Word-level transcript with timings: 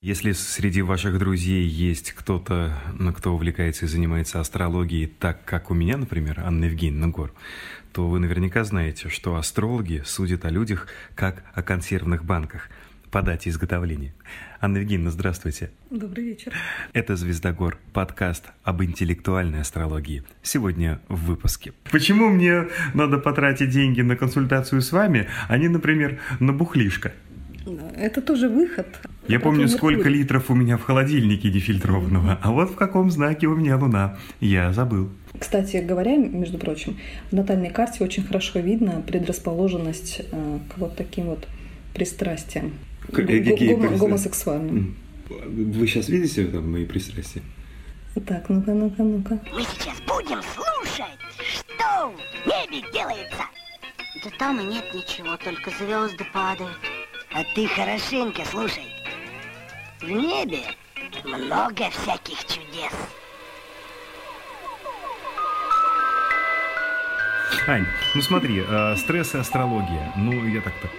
Если 0.00 0.30
среди 0.30 0.80
ваших 0.80 1.18
друзей 1.18 1.66
есть 1.66 2.12
кто-то, 2.12 2.72
ну, 2.96 3.12
кто 3.12 3.34
увлекается 3.34 3.84
и 3.84 3.88
занимается 3.88 4.38
астрологией 4.38 5.08
так, 5.08 5.44
как 5.44 5.72
у 5.72 5.74
меня, 5.74 5.96
например, 5.96 6.38
Анна 6.38 6.66
Евгеньевна 6.66 7.08
Гор, 7.08 7.34
то 7.92 8.08
вы 8.08 8.20
наверняка 8.20 8.62
знаете, 8.62 9.08
что 9.08 9.34
астрологи 9.34 10.02
судят 10.06 10.44
о 10.44 10.50
людях 10.50 10.86
как 11.16 11.42
о 11.52 11.64
консервных 11.64 12.24
банках 12.24 12.70
по 13.10 13.22
дате 13.22 13.50
изготовления. 13.50 14.14
Анна 14.60 14.76
Евгеньевна, 14.76 15.10
здравствуйте. 15.10 15.72
Добрый 15.90 16.26
вечер. 16.26 16.52
Это 16.92 17.16
«Звездогор», 17.16 17.76
подкаст 17.92 18.44
об 18.62 18.84
интеллектуальной 18.84 19.62
астрологии. 19.62 20.22
Сегодня 20.44 21.00
в 21.08 21.24
выпуске. 21.24 21.72
Почему 21.90 22.28
мне 22.28 22.68
надо 22.94 23.18
потратить 23.18 23.70
деньги 23.70 24.02
на 24.02 24.14
консультацию 24.14 24.80
с 24.80 24.92
вами, 24.92 25.28
а 25.48 25.58
не, 25.58 25.66
например, 25.66 26.20
на 26.38 26.52
бухлишко? 26.52 27.12
Это 27.96 28.22
тоже 28.22 28.48
выход. 28.48 28.86
Я 29.28 29.40
помню, 29.40 29.68
сколько 29.68 30.08
литров 30.08 30.50
у 30.50 30.54
меня 30.54 30.76
в 30.78 30.82
холодильнике 30.82 31.50
дефильтрованного, 31.50 32.38
а 32.42 32.50
вот 32.50 32.70
в 32.70 32.74
каком 32.74 33.10
знаке 33.10 33.46
у 33.46 33.54
меня 33.54 33.76
луна. 33.76 34.16
Я 34.40 34.72
забыл. 34.72 35.10
Кстати 35.38 35.76
говоря, 35.76 36.16
между 36.16 36.58
прочим, 36.58 36.98
в 37.30 37.34
натальной 37.34 37.70
карте 37.70 38.02
очень 38.02 38.24
хорошо 38.24 38.60
видно 38.60 39.02
предрасположенность 39.06 40.22
э, 40.32 40.58
к 40.68 40.78
вот 40.78 40.96
таким 40.96 41.26
вот 41.26 41.46
пристрастиям. 41.94 42.72
К, 43.12 43.20
гом- 43.20 43.96
гомосексуальным. 43.98 44.96
Вы 45.28 45.86
сейчас 45.86 46.08
видите 46.08 46.46
там 46.46 46.72
мои 46.72 46.86
пристрастия? 46.86 47.42
Так, 48.26 48.48
ну-ка, 48.48 48.72
ну-ка, 48.72 49.02
ну-ка. 49.02 49.38
Мы 49.52 49.62
сейчас 49.62 50.00
будем 50.06 50.40
слушать, 50.42 51.18
что 51.38 52.12
в 52.12 52.46
небе 52.46 52.84
делается. 52.92 53.44
Да 54.24 54.30
там 54.38 54.60
и 54.60 54.64
нет 54.64 54.84
ничего, 54.92 55.36
только 55.36 55.70
звезды 55.78 56.24
падают. 56.32 56.76
А 57.32 57.44
ты 57.54 57.68
хорошенько 57.68 58.42
слушай. 58.50 58.82
В 60.00 60.08
небе 60.08 60.62
много 61.24 61.90
всяких 61.90 62.38
чудес. 62.44 62.92
Ань, 67.66 67.84
ну 68.14 68.22
смотри, 68.22 68.62
э, 68.66 68.96
стресс 68.96 69.34
и 69.34 69.38
астрология. 69.38 70.12
Ну, 70.16 70.46
я 70.46 70.60
так, 70.60 70.72
так 70.80 70.90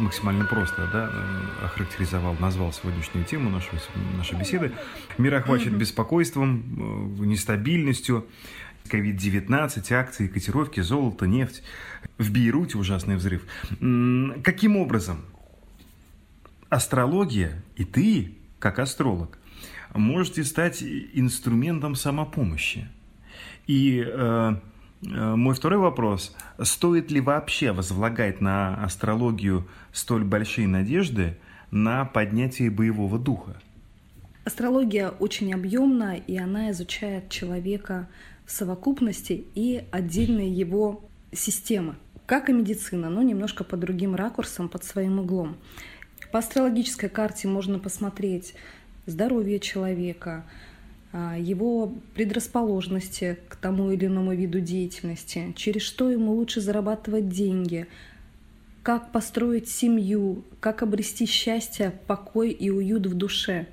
максимально 0.00 0.46
просто, 0.46 0.88
да, 0.90 1.10
э, 1.12 1.66
охарактеризовал, 1.66 2.36
назвал 2.40 2.72
сегодняшнюю 2.72 3.26
тему 3.26 3.50
нашей, 3.50 3.78
нашей 4.16 4.38
беседы. 4.38 4.72
Мир 5.18 5.34
охвачен 5.34 5.76
беспокойством, 5.76 7.18
э, 7.20 7.24
нестабильностью. 7.26 8.26
COVID-19, 8.90 9.92
акции, 9.92 10.28
котировки, 10.28 10.80
золото, 10.80 11.26
нефть. 11.26 11.62
В 12.16 12.32
Бейруте 12.32 12.78
ужасный 12.78 13.16
взрыв. 13.16 13.42
Каким 14.42 14.78
образом 14.78 15.26
астрология 16.70 17.62
и 17.76 17.84
ты, 17.84 18.37
как 18.58 18.78
астролог, 18.78 19.38
можете 19.94 20.44
стать 20.44 20.82
инструментом 20.82 21.94
самопомощи. 21.94 22.88
И 23.66 24.04
э, 24.06 24.54
э, 25.02 25.34
мой 25.36 25.54
второй 25.54 25.78
вопрос. 25.78 26.34
Стоит 26.62 27.10
ли 27.10 27.20
вообще 27.20 27.72
возлагать 27.72 28.40
на 28.40 28.82
астрологию 28.82 29.68
столь 29.92 30.24
большие 30.24 30.66
надежды 30.66 31.36
на 31.70 32.04
поднятие 32.04 32.70
боевого 32.70 33.18
духа? 33.18 33.60
Астрология 34.44 35.10
очень 35.10 35.52
объемна, 35.52 36.16
и 36.16 36.38
она 36.38 36.70
изучает 36.70 37.28
человека 37.28 38.08
в 38.46 38.50
совокупности 38.50 39.44
и 39.54 39.84
отдельные 39.90 40.50
его 40.50 41.04
системы. 41.32 41.96
Как 42.24 42.48
и 42.48 42.54
медицина, 42.54 43.10
но 43.10 43.22
немножко 43.22 43.62
под 43.62 43.80
другим 43.80 44.14
ракурсом, 44.14 44.70
под 44.70 44.84
своим 44.84 45.18
углом. 45.18 45.56
По 46.30 46.40
астрологической 46.40 47.08
карте 47.08 47.48
можно 47.48 47.78
посмотреть 47.78 48.54
здоровье 49.06 49.60
человека, 49.60 50.44
а, 51.10 51.36
его 51.38 51.94
предрасположенности 52.14 53.38
к 53.48 53.56
тому 53.56 53.90
или 53.90 54.06
иному 54.06 54.34
виду 54.34 54.60
деятельности, 54.60 55.54
через 55.56 55.82
что 55.82 56.10
ему 56.10 56.32
лучше 56.32 56.60
зарабатывать 56.60 57.30
деньги, 57.30 57.86
как 58.82 59.10
построить 59.10 59.68
семью, 59.68 60.44
как 60.60 60.82
обрести 60.82 61.24
счастье, 61.24 61.92
покой 62.06 62.50
и 62.50 62.70
уют 62.70 63.06
в 63.06 63.14
душе. 63.14 63.66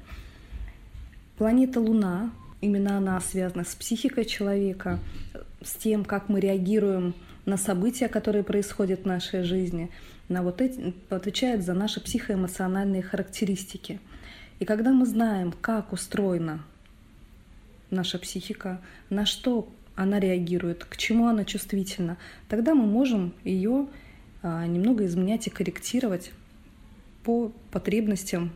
Планета 1.37 1.81
Луна, 1.81 2.31
именно 2.61 2.97
она 2.97 3.19
связана 3.19 3.65
с 3.65 3.75
психикой 3.75 4.23
человека, 4.23 4.99
с 5.61 5.73
тем, 5.73 6.05
как 6.05 6.29
мы 6.29 6.39
реагируем 6.39 7.13
на 7.45 7.57
события, 7.57 8.07
которые 8.07 8.43
происходят 8.43 9.01
в 9.01 9.05
нашей 9.05 9.43
жизни, 9.43 9.91
на 10.29 10.43
вот 10.43 10.61
эти, 10.61 10.93
отвечает 11.09 11.63
за 11.63 11.73
наши 11.73 12.01
психоэмоциональные 12.01 13.01
характеристики. 13.01 13.99
И 14.59 14.65
когда 14.65 14.91
мы 14.91 15.05
знаем, 15.05 15.53
как 15.61 15.93
устроена 15.93 16.63
наша 17.89 18.17
психика, 18.17 18.81
на 19.09 19.25
что 19.25 19.69
она 19.95 20.19
реагирует, 20.19 20.85
к 20.85 20.97
чему 20.97 21.27
она 21.27 21.45
чувствительна, 21.45 22.17
тогда 22.49 22.73
мы 22.73 22.85
можем 22.85 23.33
ее 23.43 23.87
а, 24.41 24.65
немного 24.65 25.05
изменять 25.05 25.47
и 25.47 25.49
корректировать 25.49 26.31
по 27.23 27.51
потребностям, 27.71 28.51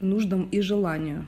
нуждам 0.00 0.48
и 0.50 0.60
желанию. 0.60 1.26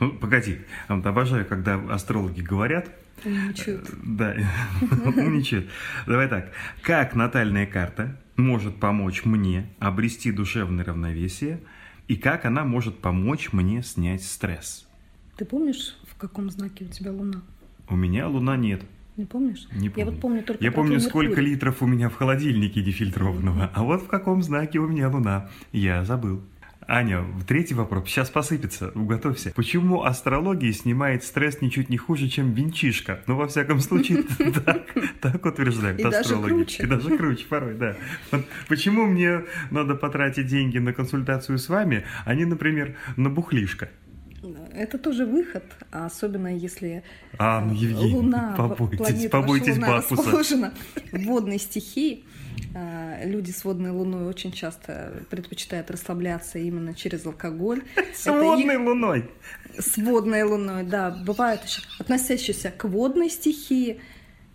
Ну, 0.00 0.12
погоди, 0.20 0.58
обожаю, 0.88 1.46
когда 1.46 1.76
астрологи 1.90 2.42
говорят, 2.42 2.90
Умничают. 3.24 3.90
Да, 4.04 4.36
умничают. 5.04 5.68
Давай 6.06 6.28
так. 6.28 6.52
Как 6.82 7.14
натальная 7.14 7.66
карта 7.66 8.18
может 8.36 8.78
помочь 8.80 9.24
мне 9.24 9.70
обрести 9.78 10.30
душевное 10.32 10.84
равновесие 10.84 11.60
и 12.06 12.16
как 12.16 12.44
она 12.44 12.64
может 12.64 12.98
помочь 12.98 13.52
мне 13.52 13.82
снять 13.82 14.22
стресс? 14.22 14.88
Ты 15.36 15.44
помнишь, 15.44 15.96
в 16.06 16.16
каком 16.16 16.50
знаке 16.50 16.84
у 16.84 16.88
тебя 16.88 17.12
Луна? 17.12 17.42
У 17.88 17.96
меня 17.96 18.28
Луна 18.28 18.56
нет. 18.56 18.82
Не 19.16 19.24
помнишь? 19.24 19.66
Не 19.72 19.88
помню. 19.88 20.04
Я 20.06 20.10
вот 20.12 20.20
помню 20.20 20.42
только 20.42 20.62
Я 20.62 20.70
помню, 20.70 20.92
Меркурий. 20.92 21.08
сколько 21.10 21.40
литров 21.40 21.82
у 21.82 21.86
меня 21.86 22.08
в 22.08 22.14
холодильнике 22.14 22.82
дефильтрованного. 22.82 23.70
А 23.74 23.82
вот 23.82 24.02
в 24.02 24.06
каком 24.06 24.42
знаке 24.42 24.78
у 24.78 24.86
меня 24.86 25.08
Луна. 25.08 25.48
Я 25.72 26.04
забыл. 26.04 26.42
Аня, 26.90 27.22
третий 27.46 27.74
вопрос. 27.74 28.08
Сейчас 28.08 28.30
посыпется. 28.30 28.92
Уготовься. 28.94 29.52
Почему 29.54 30.04
астрология 30.04 30.72
снимает 30.72 31.22
стресс 31.22 31.60
ничуть 31.60 31.90
не 31.90 31.98
хуже, 31.98 32.28
чем 32.28 32.54
винчишка? 32.54 33.20
Ну, 33.26 33.36
во 33.36 33.46
всяком 33.46 33.80
случае, 33.80 34.24
так 35.20 35.44
утверждают 35.44 36.02
астрологи. 36.02 36.82
И 36.82 36.86
даже 36.86 37.14
круче 37.18 37.44
порой, 37.46 37.74
да. 37.74 37.94
Почему 38.68 39.04
мне 39.04 39.42
надо 39.70 39.96
потратить 39.96 40.46
деньги 40.46 40.78
на 40.78 40.94
консультацию 40.94 41.58
с 41.58 41.68
вами, 41.68 42.06
а 42.24 42.34
не, 42.34 42.46
например, 42.46 42.96
на 43.16 43.28
бухлишко? 43.28 43.90
Это 44.72 44.98
тоже 44.98 45.26
выход, 45.26 45.64
а 45.90 46.06
особенно 46.06 46.54
если 46.54 47.02
а, 47.38 47.60
ну, 47.60 47.72
Евгений, 47.72 48.14
Луна, 48.14 48.54
побойтесь, 48.56 48.98
планета 48.98 49.30
побойтесь 49.30 49.74
Луна 49.74 49.88
Бакуса. 49.88 50.14
расположена 50.16 50.74
в 51.12 51.24
водной 51.24 51.58
стихии. 51.58 52.24
А, 52.74 53.24
люди 53.24 53.50
с 53.50 53.64
водной 53.64 53.90
луной 53.90 54.26
очень 54.26 54.52
часто 54.52 55.22
предпочитают 55.30 55.90
расслабляться 55.90 56.58
именно 56.58 56.94
через 56.94 57.26
алкоголь. 57.26 57.82
С 58.14 58.26
Это 58.26 58.40
водной 58.40 58.74
их... 58.74 58.80
луной? 58.80 59.30
С 59.78 59.96
водной 59.96 60.42
луной, 60.42 60.84
да. 60.84 61.10
Бывают 61.10 61.64
еще 61.64 61.82
относящиеся 61.98 62.70
к 62.70 62.84
водной 62.84 63.30
стихии, 63.30 64.00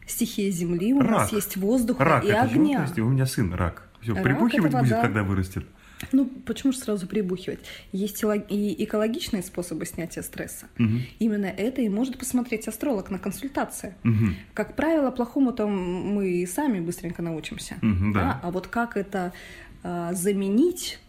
стихии 0.07 0.49
Земли. 0.49 0.93
У 0.93 0.99
рак. 1.01 1.11
нас 1.11 1.33
есть 1.33 1.57
воздуха 1.57 2.03
рак, 2.03 2.25
и 2.25 2.31
огня. 2.31 2.87
Же, 2.87 3.01
у 3.01 3.09
меня 3.09 3.25
сын 3.25 3.53
рак. 3.53 3.89
Все, 4.01 4.15
прибухивать 4.15 4.71
будет, 4.71 5.01
когда 5.01 5.23
вырастет. 5.23 5.65
Ну, 6.11 6.25
почему 6.45 6.71
же 6.73 6.79
сразу 6.79 7.07
прибухивать? 7.07 7.59
Есть 7.91 8.23
и 8.49 8.83
экологичные 8.83 9.43
способы 9.43 9.85
снятия 9.85 10.23
стресса. 10.23 10.67
Угу. 10.79 10.89
Именно 11.19 11.45
это 11.45 11.81
и 11.81 11.89
может 11.89 12.17
посмотреть 12.17 12.67
астролог 12.67 13.09
на 13.09 13.19
консультации. 13.19 13.95
Угу. 14.03 14.35
Как 14.53 14.75
правило, 14.75 15.11
плохому 15.11 15.53
там 15.53 15.71
мы 15.71 16.29
и 16.29 16.45
сами 16.45 16.79
быстренько 16.79 17.21
научимся. 17.21 17.75
Угу, 17.81 18.13
да. 18.13 18.19
Да? 18.19 18.39
А 18.43 18.51
вот 18.51 18.67
как 18.67 18.97
это 18.97 19.33
а, 19.83 20.13
заменить, 20.13 20.99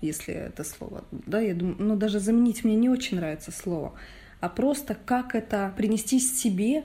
если 0.00 0.34
это 0.34 0.64
слово, 0.64 1.04
да, 1.10 1.40
я 1.40 1.54
думаю, 1.54 1.76
ну 1.78 1.96
даже 1.96 2.18
заменить 2.18 2.64
мне 2.64 2.76
не 2.76 2.88
очень 2.88 3.18
нравится 3.18 3.52
слово, 3.52 3.92
а 4.40 4.48
просто 4.48 4.96
как 5.04 5.34
это 5.34 5.72
принести 5.76 6.18
себе 6.18 6.84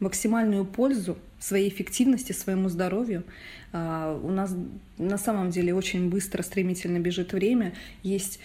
максимальную 0.00 0.64
пользу 0.64 1.18
своей 1.38 1.68
эффективности, 1.68 2.32
своему 2.32 2.68
здоровью. 2.68 3.24
А, 3.72 4.18
у 4.22 4.30
нас 4.30 4.54
на 4.98 5.18
самом 5.18 5.50
деле 5.50 5.74
очень 5.74 6.08
быстро, 6.10 6.42
стремительно 6.42 6.98
бежит 6.98 7.32
время. 7.32 7.74
Есть 8.02 8.40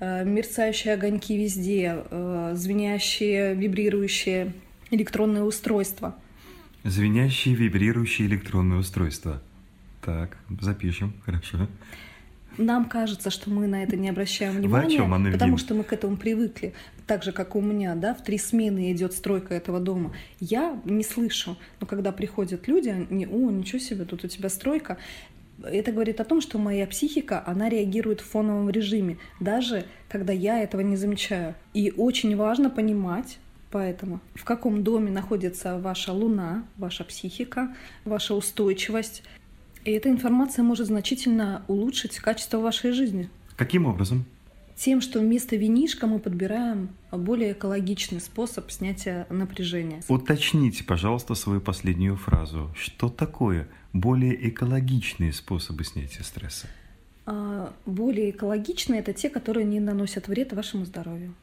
а, 0.00 0.24
мерцающие 0.24 0.94
огоньки 0.94 1.36
везде, 1.36 2.04
а, 2.10 2.54
звенящие, 2.54 3.54
вибрирующие 3.54 4.52
электронные 4.90 5.44
устройства. 5.44 6.16
Звенящие, 6.84 7.54
вибрирующие 7.54 8.26
электронные 8.26 8.78
устройства. 8.78 9.42
Так, 10.02 10.38
запишем, 10.60 11.12
хорошо. 11.26 11.68
Нам 12.60 12.90
кажется, 12.90 13.30
что 13.30 13.48
мы 13.48 13.66
на 13.66 13.82
это 13.82 13.96
не 13.96 14.10
обращаем 14.10 14.56
внимания, 14.56 14.96
чем, 14.96 15.14
Анна 15.14 15.32
потому 15.32 15.56
что 15.56 15.74
мы 15.74 15.82
к 15.82 15.94
этому 15.94 16.18
привыкли. 16.18 16.74
Так 17.06 17.22
же, 17.22 17.32
как 17.32 17.56
у 17.56 17.60
меня, 17.62 17.94
да, 17.94 18.14
в 18.14 18.22
три 18.22 18.36
смены 18.36 18.92
идет 18.92 19.14
стройка 19.14 19.54
этого 19.54 19.80
дома. 19.80 20.12
Я 20.40 20.78
не 20.84 21.02
слышу, 21.02 21.56
но 21.80 21.86
когда 21.86 22.12
приходят 22.12 22.68
люди, 22.68 22.90
они, 22.90 23.26
о, 23.26 23.50
ничего 23.50 23.78
себе, 23.78 24.04
тут 24.04 24.24
у 24.24 24.28
тебя 24.28 24.50
стройка. 24.50 24.98
Это 25.64 25.90
говорит 25.90 26.20
о 26.20 26.24
том, 26.24 26.42
что 26.42 26.58
моя 26.58 26.86
психика, 26.86 27.42
она 27.46 27.70
реагирует 27.70 28.20
в 28.20 28.26
фоновом 28.26 28.68
режиме, 28.68 29.16
даже 29.40 29.86
когда 30.10 30.34
я 30.34 30.62
этого 30.62 30.82
не 30.82 30.96
замечаю. 30.96 31.54
И 31.72 31.92
очень 31.96 32.36
важно 32.36 32.68
понимать, 32.68 33.38
Поэтому 33.70 34.20
в 34.34 34.44
каком 34.44 34.82
доме 34.82 35.12
находится 35.12 35.78
ваша 35.78 36.12
луна, 36.12 36.64
ваша 36.76 37.04
психика, 37.04 37.74
ваша 38.04 38.34
устойчивость. 38.34 39.22
И 39.84 39.92
эта 39.92 40.10
информация 40.10 40.62
может 40.62 40.86
значительно 40.86 41.62
улучшить 41.68 42.18
качество 42.18 42.58
вашей 42.58 42.92
жизни. 42.92 43.28
Каким 43.56 43.86
образом? 43.86 44.24
Тем, 44.76 45.00
что 45.00 45.20
вместо 45.20 45.56
винишка 45.56 46.06
мы 46.06 46.18
подбираем 46.18 46.88
более 47.12 47.52
экологичный 47.52 48.20
способ 48.20 48.70
снятия 48.70 49.26
напряжения. 49.28 50.02
Уточните, 50.08 50.84
пожалуйста, 50.84 51.34
свою 51.34 51.60
последнюю 51.60 52.16
фразу. 52.16 52.70
Что 52.74 53.10
такое 53.10 53.68
более 53.92 54.48
экологичные 54.48 55.32
способы 55.32 55.84
снятия 55.84 56.22
стресса? 56.22 56.66
А, 57.26 57.72
более 57.84 58.30
экологичные– 58.30 59.00
это 59.02 59.12
те, 59.12 59.28
которые 59.28 59.66
не 59.66 59.80
наносят 59.80 60.28
вред 60.28 60.52
вашему 60.54 60.86
здоровью. 60.86 61.34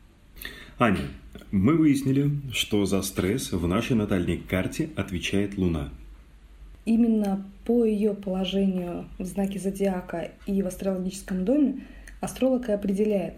Аня, 0.80 1.07
мы 1.51 1.75
выяснили, 1.75 2.31
что 2.51 2.86
за 2.86 3.01
стресс 3.01 3.51
в 3.51 3.68
нашей 3.68 3.95
натальной 3.95 4.38
карте 4.38 4.90
отвечает 4.95 5.57
Луна. 5.57 5.92
Именно 6.88 7.44
по 7.66 7.84
ее 7.84 8.13
положению 8.13 9.10
в 9.19 9.25
знаке 9.25 9.60
зодиака 9.60 10.31
и 10.45 10.62
в 10.62 10.68
астрологическом 10.68 11.44
доме 11.44 11.81
астролог 12.22 12.69
и 12.69 12.72
определяет, 12.72 13.34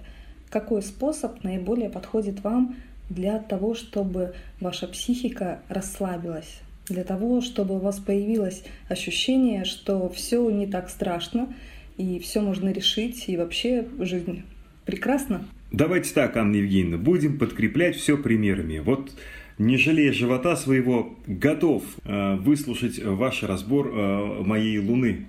какой 0.52 0.84
способ 0.84 1.44
наиболее 1.44 1.90
подходит 1.90 2.44
вам 2.44 2.76
для 3.10 3.40
того, 3.40 3.74
чтобы 3.74 4.36
ваша 4.62 4.88
психика 4.88 5.62
расслабилась, 5.68 6.62
для 6.88 7.04
того, 7.04 7.42
чтобы 7.42 7.78
у 7.78 7.80
вас 7.80 7.98
появилось 7.98 8.64
ощущение, 8.88 9.66
что 9.66 10.10
все 10.10 10.48
не 10.52 10.68
так 10.68 10.88
страшно, 10.88 11.52
и 11.98 12.20
все 12.20 12.42
можно 12.42 12.70
решить, 12.70 13.28
и 13.30 13.36
вообще 13.36 13.88
жизнь 13.98 14.44
прекрасна. 14.86 15.44
Давайте 15.72 16.14
так, 16.14 16.38
Анна 16.38 16.58
Евгеньевна, 16.58 16.98
будем 17.00 17.40
подкреплять 17.40 17.96
все 17.96 18.16
примерами. 18.16 18.78
Вот 18.78 19.12
не 19.60 19.78
жалея 19.78 20.12
живота 20.14 20.56
своего, 20.56 21.14
готов 21.28 21.84
э, 22.06 22.36
выслушать 22.38 23.04
ваш 23.04 23.44
разбор 23.44 23.92
э, 23.94 24.42
моей 24.44 24.80
Луны. 24.80 25.28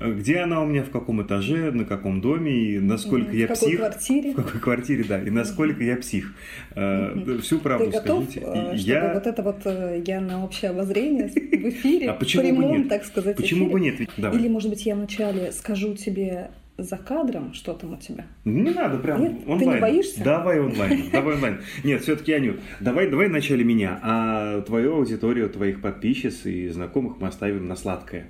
Где 0.00 0.38
она 0.38 0.62
у 0.62 0.66
меня, 0.66 0.82
в 0.82 0.88
каком 0.88 1.20
этаже, 1.22 1.70
на 1.72 1.84
каком 1.84 2.22
доме, 2.22 2.52
и 2.52 2.78
насколько 2.78 3.32
в 3.32 3.34
я 3.34 3.46
какой 3.48 3.68
псих. 3.68 3.78
квартире? 3.80 4.32
В 4.32 4.36
какой 4.36 4.60
квартире, 4.60 5.04
да, 5.04 5.20
и 5.22 5.28
насколько 5.28 5.84
я 5.84 5.96
псих. 5.96 6.32
Э, 6.74 7.36
Всю 7.42 7.58
правду 7.58 7.84
Ты 7.90 7.90
готов, 7.98 8.24
скажите. 8.24 8.40
э, 8.46 8.76
чтобы 8.78 8.90
я... 8.90 9.12
вот 9.12 9.26
это 9.26 9.42
вот 9.42 9.58
э, 9.66 10.02
я 10.06 10.22
на 10.22 10.42
общее 10.42 10.70
обозрение 10.70 11.28
в 11.28 11.36
эфире, 11.68 12.08
А 12.08 12.14
в 12.14 12.18
почему 12.18 12.42
бы 12.44 12.48
прямом, 12.48 12.78
нет? 12.78 12.88
так 12.88 13.04
сказать, 13.04 13.36
Почему 13.36 13.66
эфире? 13.66 13.72
бы 13.74 13.80
нет? 13.80 14.10
Давай. 14.16 14.38
Или, 14.38 14.48
может 14.48 14.70
быть, 14.70 14.86
я 14.86 14.94
вначале 14.96 15.52
скажу 15.52 15.94
тебе 15.94 16.50
за 16.82 16.96
кадром, 16.96 17.52
что 17.54 17.72
там 17.74 17.94
у 17.94 17.96
тебя? 17.96 18.26
Не 18.44 18.70
надо, 18.70 18.98
прям 18.98 19.22
Нет? 19.22 19.40
Ты 19.44 19.46
не 19.46 19.52
онлайн. 19.54 19.80
боишься? 19.80 20.22
Давай 20.24 20.60
онлайн, 20.60 21.04
давай 21.12 21.34
онлайн. 21.34 21.60
Нет, 21.84 22.02
все-таки, 22.02 22.32
Анют, 22.32 22.60
давай, 22.80 23.08
давай 23.10 23.28
вначале 23.28 23.64
меня, 23.64 23.98
а 24.02 24.60
твою 24.62 24.96
аудиторию, 24.96 25.48
твоих 25.50 25.80
подписчиц 25.80 26.46
и 26.46 26.68
знакомых 26.68 27.20
мы 27.20 27.28
оставим 27.28 27.66
на 27.66 27.76
сладкое. 27.76 28.26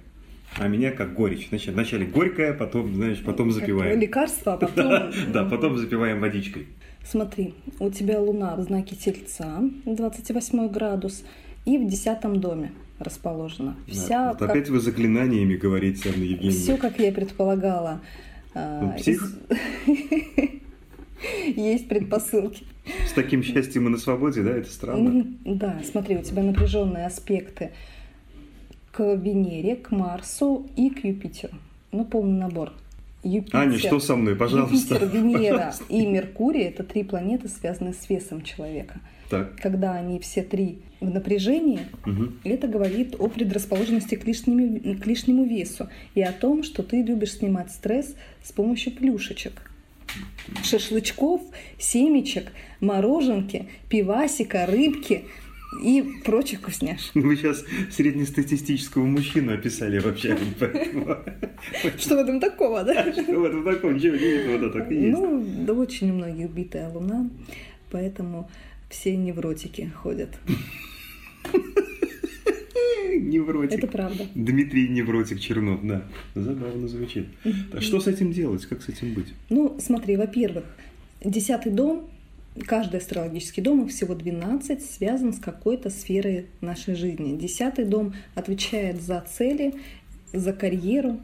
А 0.58 0.67
меня 0.67 0.91
как 0.91 1.14
горечь. 1.14 1.49
Значит, 1.49 1.75
вначале 1.75 2.06
горькое, 2.06 2.52
потом, 2.52 2.94
знаешь, 2.94 3.23
потом 3.23 3.50
Как 3.52 3.61
запиваем. 3.61 4.00
лекарство, 4.00 4.55
а 4.55 4.56
потом... 4.58 5.12
Да, 5.32 5.44
потом 5.44 5.76
запиваем 5.79 6.20
водичкой. 6.20 6.67
Смотри, 7.05 7.55
у 7.79 7.88
тебя 7.91 8.20
Луна 8.20 8.56
в 8.56 8.61
знаке 8.62 8.97
Тельца, 8.97 9.61
28 9.87 10.69
градус, 10.69 11.25
и 11.67 11.79
в 11.79 11.87
десятом 11.88 12.41
доме 12.41 12.73
расположена. 12.99 13.76
Вся, 13.88 14.31
Вот 14.31 14.38
как, 14.38 14.50
Опять 14.50 14.69
вы 14.69 14.81
заклинаниями 14.81 15.55
говорите, 15.56 16.11
Анна 16.11 16.23
Евгеньевна. 16.25 16.50
все, 16.50 16.76
как 16.76 16.99
я 16.99 17.12
предполагала. 17.12 18.00
А, 18.55 18.81
Ну, 18.82 18.93
псих? 18.99 19.32
Есть 21.56 21.88
предпосылки. 21.88 22.64
С 23.06 23.12
таким 23.12 23.43
счастьем 23.43 23.87
и 23.87 23.91
на 23.91 23.99
свободе, 23.99 24.43
да, 24.43 24.50
это 24.50 24.70
странно. 24.70 25.26
Да, 25.44 25.81
смотри, 25.85 26.17
у 26.17 26.23
тебя 26.23 26.43
напряженные 26.43 27.06
аспекты 27.06 27.70
к 28.93 29.14
Венере, 29.14 29.76
к 29.76 29.91
Марсу 29.91 30.69
и 30.76 30.91
к 30.91 31.05
Юпитеру. 31.05 31.55
Ну, 31.93 32.05
полный 32.05 32.38
набор. 32.38 32.73
Юпитер, 33.23 33.56
Аня, 33.58 33.79
что 33.79 34.00
со 34.00 34.17
мной, 34.17 34.35
пожалуйста? 34.35 34.94
Юпитер, 34.94 35.08
Венера 35.08 35.56
Пожалуйста. 35.56 35.85
и 35.88 36.06
Меркурий– 36.06 36.62
это 36.62 36.85
три 36.85 37.05
планеты, 37.05 37.49
связанные 37.49 37.93
с 37.93 38.08
весом 38.08 38.43
человека. 38.43 39.00
Так. 39.30 39.56
Когда 39.60 39.94
они 39.94 40.18
все 40.18 40.42
три 40.42 40.80
в 41.00 41.08
напряжении, 41.08 41.80
Мгм. 42.04 42.40
это 42.44 42.66
говорит 42.68 43.14
о 43.18 43.28
предрасположенности 43.28 44.16
к, 44.16 44.24
лишнему- 44.26 45.00
к 45.00 45.06
лишнему 45.06 45.44
весу 45.44 45.88
и 46.14 46.20
о 46.22 46.32
том, 46.32 46.62
что 46.64 46.82
ты 46.82 47.02
любишь 47.02 47.34
снимать 47.34 47.70
стресс 47.70 48.14
с 48.42 48.52
помощью 48.52 48.92
плюшечек. 48.92 49.70
Шашлычков, 50.64 51.40
семечек, 51.78 52.52
мороженки, 52.80 53.68
пивасика, 53.88 54.66
рыбки 54.66 55.24
и 55.84 56.02
прочих 56.24 56.58
вкусняшек. 56.60 57.12
Вы 57.14 57.36
сейчас 57.36 57.64
среднестатистического 57.92 59.04
мужчину 59.04 59.54
описали 59.54 60.00
вообще. 60.00 60.36
Что 61.98 62.16
в 62.16 62.18
этом 62.18 62.40
такого, 62.40 62.82
да? 62.82 63.12
Что 63.12 63.22
в 63.22 63.44
этом 63.44 63.64
таком? 63.64 63.94
Ничего 63.94 64.16
нет, 64.16 64.46
это 64.46 64.70
так 64.70 64.90
и 64.90 64.94
есть. 64.96 65.18
Ну, 65.18 65.44
да 65.66 65.72
очень 65.74 66.10
у 66.10 66.14
многих 66.14 66.50
битая 66.50 66.88
луна, 66.90 67.30
поэтому 67.92 68.50
все 68.90 69.16
невротики 69.16 69.90
ходят. 69.96 70.38
Невротик. 73.12 73.78
Это 73.78 73.87
правда. 73.87 74.26
Дмитрий 74.34 74.88
Невротик 74.88 75.40
Чернов, 75.40 75.81
да. 75.82 76.04
Забавно 76.34 76.88
звучит. 76.88 77.26
Так 77.72 77.82
что 77.82 78.00
с 78.00 78.06
этим 78.06 78.32
делать? 78.32 78.66
Как 78.66 78.82
с 78.82 78.88
этим 78.88 79.14
быть? 79.14 79.28
Ну, 79.48 79.76
смотри, 79.81 80.16
во-первых, 80.16 80.64
десятый 81.25 81.72
дом, 81.72 82.08
каждый 82.66 82.98
астрологический 82.98 83.62
дом, 83.62 83.84
их 83.84 83.90
всего 83.90 84.14
12, 84.14 84.82
связан 84.82 85.32
с 85.32 85.38
какой-то 85.38 85.90
сферой 85.90 86.46
нашей 86.60 86.94
жизни. 86.94 87.37
Десятый 87.37 87.84
дом 87.84 88.14
отвечает 88.34 89.00
за 89.00 89.20
цели, 89.20 89.75
за 90.32 90.52
карьеру, 90.52 91.20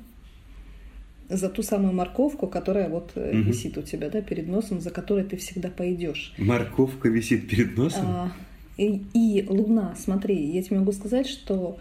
за 1.28 1.48
ту 1.48 1.62
самую 1.62 1.92
морковку, 1.94 2.46
которая 2.46 2.88
вот 2.88 3.12
Мгм. 3.16 3.42
висит 3.42 3.76
у 3.78 3.82
тебя, 3.82 4.08
да, 4.10 4.20
перед 4.20 4.46
носом, 4.48 4.80
за 4.80 4.90
которой 4.90 5.24
ты 5.24 5.36
всегда 5.36 5.68
пойдешь. 5.68 6.32
Морковка 6.38 7.08
висит 7.08 7.48
перед 7.48 7.76
носом? 7.76 8.04
А, 8.06 8.32
и, 8.76 9.02
и 9.14 9.44
Луна, 9.48 9.94
смотри, 9.96 10.36
я 10.52 10.62
тебе 10.62 10.78
могу 10.78 10.92
сказать, 10.92 11.26
что 11.26 11.78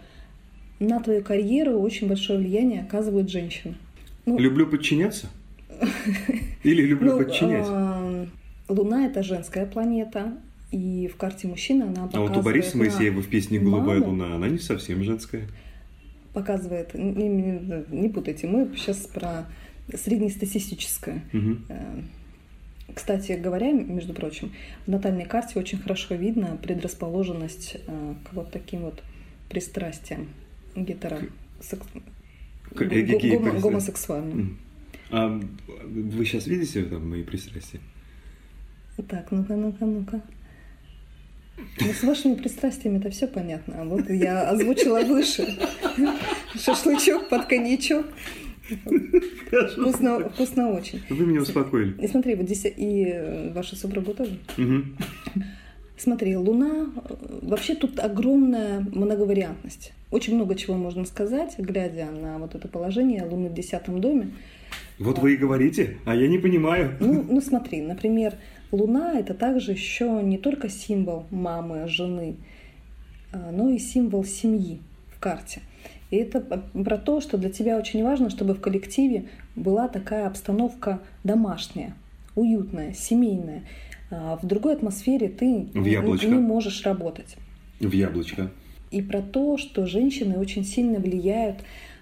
на 0.80 1.00
твою 1.00 1.22
карьеру 1.22 1.78
очень 1.78 2.08
большое 2.08 2.38
влияние 2.38 2.82
оказывают 2.82 3.30
женщины. 3.30 3.76
Ну, 4.24 4.38
Люблю 4.38 4.66
подчиняться? 4.66 5.28
Или 6.64 6.82
люблю 6.82 7.12
Ну, 7.12 7.18
подчинять? 7.24 7.66
а, 7.68 8.26
Луна 8.68 9.06
это 9.06 9.22
женская 9.22 9.66
планета, 9.66 10.36
и 10.72 11.08
в 11.12 11.16
карте 11.16 11.46
мужчины 11.46 11.84
она 11.84 12.04
А 12.04 12.06
показывает, 12.06 12.30
вот 12.30 12.40
у 12.40 12.42
Бориса 12.42 12.76
Моисеева 12.78 13.22
в 13.22 13.28
песне 13.28 13.60
«Голубая 13.60 14.00
маму, 14.00 14.10
луна» 14.12 14.34
она 14.34 14.48
не 14.48 14.58
совсем 14.58 15.04
женская. 15.04 15.46
Показывает, 16.40 16.92
не, 16.94 17.28
не- 17.28 17.84
не 18.02 18.08
путайте, 18.10 18.46
мы 18.46 18.70
сейчас 18.76 18.98
про 19.06 19.46
среднестатистическое. 19.94 21.22
Э, 21.68 22.02
Кстати 22.94 23.32
говоря, 23.32 23.72
между 23.72 24.12
прочим, 24.14 24.52
в 24.86 24.90
натальной 24.90 25.24
карте 25.24 25.58
очень 25.58 25.78
хорошо 25.78 26.14
видно 26.14 26.58
предрасположенность 26.62 27.76
э, 27.86 28.14
к 28.24 28.32
вот 28.34 28.50
таким 28.52 28.80
вот 28.82 29.02
пристрастиям 29.48 30.28
гетеро... 30.76 31.18
секс- 31.60 31.86
К- 32.74 32.84
го- 32.84 33.12
какие 33.14 33.36
гомо- 33.38 33.60
гомосексуальным. 33.62 34.58
А 35.10 35.40
вы 36.18 36.24
сейчас 36.26 36.46
видите 36.46 36.84
там 36.84 37.08
мои 37.10 37.22
пристрастия? 37.22 37.80
Так, 39.08 39.30
ну-ка, 39.30 39.56
ну-ка, 39.56 39.84
ну-ка. 39.86 40.20
Ну, 41.80 41.92
с 41.92 42.02
вашими 42.02 42.34
пристрастиями 42.34 42.98
это 42.98 43.10
все 43.10 43.26
понятно. 43.26 43.76
А 43.80 43.84
вот 43.84 44.08
я 44.10 44.48
озвучила 44.50 45.00
выше. 45.00 45.46
Шашлычок 46.54 47.28
под 47.28 47.46
коньячок. 47.46 48.06
Вкусно, 49.72 50.28
вкусно 50.28 50.70
очень. 50.70 51.02
Вы 51.08 51.26
меня 51.26 51.40
успокоили. 51.40 51.94
И 52.02 52.08
смотри, 52.08 52.34
вот 52.34 52.46
здесь 52.46 52.64
и 52.64 53.04
э, 53.06 53.52
ваша 53.52 53.76
супруга 53.76 54.12
тоже. 54.12 54.38
Смотри, 55.96 56.36
Луна, 56.36 56.90
э, 56.94 57.38
вообще 57.42 57.74
тут 57.74 58.00
огромная 58.00 58.80
многовариантность. 58.80 59.92
Очень 60.10 60.34
много 60.34 60.54
чего 60.54 60.76
можно 60.76 61.04
сказать, 61.04 61.54
глядя 61.58 62.10
на 62.10 62.38
вот 62.38 62.54
это 62.54 62.68
положение 62.68 63.24
Луны 63.24 63.48
в 63.48 63.54
десятом 63.54 64.00
доме. 64.00 64.30
Вот 64.98 65.18
вы 65.18 65.34
и 65.34 65.36
говорите, 65.36 65.98
а 66.04 66.14
я 66.14 66.28
не 66.28 66.38
понимаю. 66.38 66.96
Ну, 67.00 67.24
ну 67.28 67.40
смотри, 67.40 67.80
например, 67.80 68.34
Луна 68.72 69.18
это 69.18 69.34
также 69.34 69.72
еще 69.72 70.20
не 70.22 70.38
только 70.38 70.68
символ 70.68 71.24
мамы, 71.30 71.86
жены, 71.88 72.36
а, 73.32 73.50
но 73.52 73.68
и 73.70 73.78
символ 73.78 74.24
семьи 74.24 74.80
в 75.14 75.20
карте. 75.20 75.60
И 76.10 76.16
это 76.16 76.40
про 76.40 76.98
то, 76.98 77.20
что 77.20 77.36
для 77.36 77.50
тебя 77.50 77.78
очень 77.78 78.02
важно, 78.02 78.30
чтобы 78.30 78.54
в 78.54 78.60
коллективе 78.60 79.28
была 79.54 79.88
такая 79.88 80.26
обстановка 80.26 81.00
домашняя, 81.24 81.94
уютная, 82.34 82.92
семейная. 82.92 83.62
А 84.10 84.36
В 84.36 84.46
другой 84.46 84.74
атмосфере 84.74 85.28
ты 85.28 85.66
В 85.74 85.84
яблочко. 85.84 86.28
не 86.28 86.34
можешь 86.34 86.84
работать. 86.84 87.36
В 87.80 87.90
яблочко. 87.92 88.50
И 88.92 89.02
про 89.02 89.20
то, 89.20 89.58
что 89.58 89.84
женщины 89.86 90.38
очень 90.38 90.64
сильно 90.64 91.00
влияют 91.00 91.56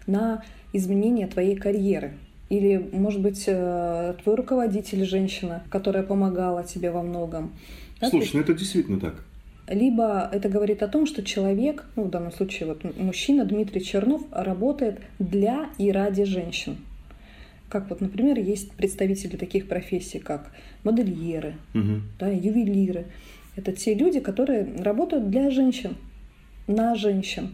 на 0.07 0.43
изменение 0.75 1.27
твоей 1.27 1.57
карьеры. 1.57 2.13
Или, 2.55 2.89
может 2.93 3.21
быть, 3.21 3.45
э, 3.49 4.15
твой 4.23 4.37
руководитель 4.37 5.05
женщина, 5.05 5.65
которая 5.71 6.05
помогала 6.05 6.63
тебе 6.63 6.93
во 6.93 7.03
многом. 7.03 7.53
Да, 8.01 8.11
Слушай, 8.11 8.31
ну 8.35 8.41
это 8.43 8.55
действительно 8.55 9.01
так. 9.01 9.25
Либо 9.67 10.29
это 10.33 10.49
говорит 10.49 10.85
о 10.85 10.89
том, 10.89 11.07
что 11.07 11.25
человек, 11.25 11.85
ну 11.97 12.05
в 12.05 12.11
данном 12.11 12.31
случае 12.31 12.69
вот 12.69 12.85
мужчина 12.97 13.45
Дмитрий 13.45 13.83
Чернов, 13.83 14.23
работает 14.31 15.01
для 15.19 15.71
и 15.79 15.91
ради 15.91 16.23
женщин. 16.23 16.77
Как 17.69 17.91
вот, 17.91 18.01
например, 18.01 18.39
есть 18.39 18.71
представители 18.73 19.37
таких 19.37 19.67
профессий, 19.67 20.21
как 20.21 20.53
модельеры, 20.85 21.55
угу. 21.75 22.03
да, 22.21 22.29
ювелиры. 22.29 23.07
Это 23.57 23.73
те 23.73 23.95
люди, 23.95 24.21
которые 24.21 24.65
работают 24.79 25.29
для 25.29 25.51
женщин, 25.51 25.97
на 26.69 26.95
женщин. 26.95 27.49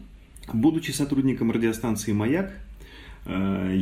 Будучи 0.53 0.91
сотрудником 0.91 1.53
радиостанции 1.53 2.13
«Маяк», 2.13 2.53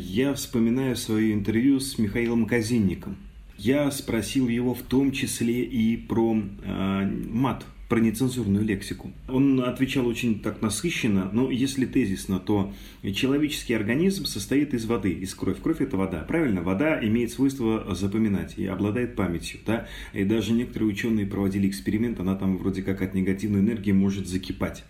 я 0.00 0.34
вспоминаю 0.34 0.96
свое 0.96 1.32
интервью 1.32 1.80
с 1.80 1.98
Михаилом 1.98 2.46
Казинником. 2.46 3.16
Я 3.56 3.90
спросил 3.90 4.48
его 4.48 4.74
в 4.74 4.82
том 4.82 5.10
числе 5.12 5.64
и 5.64 5.96
про 5.96 6.36
э, 6.62 7.10
мат– 7.30 7.64
про 7.88 8.00
нецензурную 8.00 8.64
лексику. 8.64 9.12
Он 9.28 9.60
отвечал 9.62 10.06
очень 10.06 10.40
так 10.40 10.60
насыщенно, 10.60 11.30
но 11.32 11.50
если 11.50 11.86
тезисно, 11.86 12.38
то 12.38 12.72
человеческий 13.14 13.74
организм 13.74 14.26
состоит 14.26 14.74
из 14.74 14.84
воды, 14.84 15.12
из 15.12 15.34
крови. 15.34 15.56
Кровь– 15.62 15.80
это 15.80 15.96
вода. 15.96 16.20
Правильно, 16.20 16.62
вода 16.62 17.02
имеет 17.02 17.32
свойство 17.32 17.94
запоминать 17.94 18.58
и 18.58 18.66
обладает 18.66 19.16
памятью. 19.16 19.60
Да? 19.66 19.86
И 20.12 20.24
даже 20.24 20.52
некоторые 20.52 20.90
ученые 20.90 21.26
проводили 21.26 21.68
эксперимент, 21.68 22.20
она 22.20 22.34
там 22.34 22.58
вроде 22.58 22.82
как 22.82 23.00
от 23.00 23.14
негативной 23.14 23.60
энергии 23.60 23.92
может 23.92 24.28
закипать. 24.28 24.84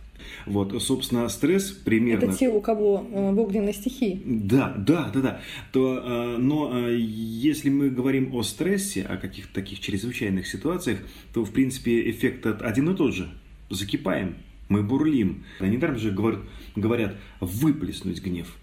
Вот, 0.47 0.81
собственно, 0.83 1.29
стресс 1.29 1.71
примерно... 1.71 2.25
Это 2.25 2.37
те, 2.37 2.49
у 2.49 2.61
кого 2.61 3.07
э, 3.11 3.33
в 3.33 3.41
огненной 3.41 3.73
стихии. 3.73 4.21
Да, 4.25 4.75
да, 4.77 5.11
да, 5.13 5.21
да. 5.21 5.41
То, 5.73 6.03
э, 6.05 6.37
но 6.39 6.71
э, 6.75 6.97
если 6.99 7.71
мы 7.71 7.91
говорим 7.91 8.35
о 8.35 8.43
стрессе, 8.43 9.03
о 9.03 9.17
каких-то 9.17 9.55
таких 9.55 9.81
чрезвычайных 9.81 10.47
ситуациях, 10.47 10.99
то, 11.33 11.45
в 11.45 11.51
принципе, 11.51 12.11
эффект 12.11 12.47
один 12.47 12.91
и 12.91 12.97
тот 12.97 13.15
же. 13.15 13.29
Закипаем, 13.71 14.37
мы 14.69 14.83
бурлим. 14.83 15.45
Недаром 15.61 15.99
же 15.99 16.11
говорят, 16.11 16.41
говорят 16.77 17.17
выплеснуть 17.41 18.23
гнев. 18.23 18.55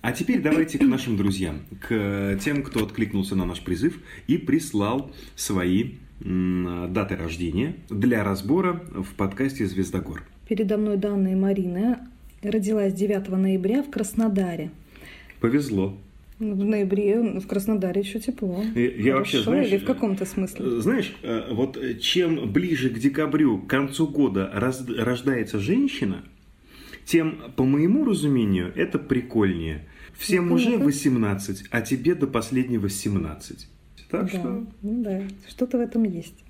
А 0.00 0.12
теперь 0.12 0.40
давайте 0.40 0.78
к 0.78 0.82
нашим 0.82 1.16
друзьям, 1.16 1.60
к 1.80 2.38
тем, 2.42 2.62
кто 2.62 2.84
откликнулся 2.84 3.36
на 3.36 3.44
наш 3.44 3.60
призыв 3.60 3.98
и 4.26 4.38
прислал 4.38 5.12
свои 5.34 5.92
даты 6.20 7.16
рождения 7.16 7.76
для 7.90 8.24
разбора 8.24 8.82
в 8.94 9.14
подкасте 9.14 9.66
«Звездогор». 9.66 10.22
Передо 10.48 10.76
мной 10.76 10.96
данные 10.96 11.34
Марины. 11.34 11.98
Родилась 12.42 12.92
9 12.92 13.28
ноября 13.28 13.82
в 13.82 13.90
Краснодаре. 13.90 14.70
Повезло. 15.40 15.96
В 16.38 16.64
ноябре 16.64 17.20
в 17.20 17.46
Краснодаре 17.46 18.02
еще 18.02 18.20
тепло. 18.20 18.62
Я, 18.74 18.90
я 18.90 19.16
вообще, 19.16 19.42
знаешь, 19.42 19.68
или 19.68 19.78
в 19.78 19.84
каком-то 19.84 20.24
смысле? 20.24 20.66
Э, 20.66 20.80
знаешь, 20.80 21.16
э, 21.22 21.52
вот 21.52 21.78
чем 22.00 22.52
ближе 22.52 22.90
к 22.90 22.98
декабрю, 22.98 23.58
к 23.58 23.66
концу 23.66 24.06
года 24.06 24.50
раз, 24.54 24.86
рождается 24.86 25.58
женщина, 25.58 26.22
тем, 27.04 27.40
по 27.56 27.64
моему 27.64 28.04
разумению, 28.04 28.72
это 28.76 28.98
прикольнее. 28.98 29.86
Всем 30.16 30.48
ну, 30.48 30.54
уже 30.54 30.76
18, 30.76 31.64
а 31.70 31.80
тебе 31.80 32.14
до 32.14 32.26
последнего 32.26 32.88
17. 32.88 33.68
Так 34.10 34.22
да, 34.22 34.28
что... 34.28 34.66
Ну 34.82 35.02
да, 35.02 35.22
что-то 35.48 35.78
в 35.78 35.80
этом 35.80 36.04
есть. 36.04 36.44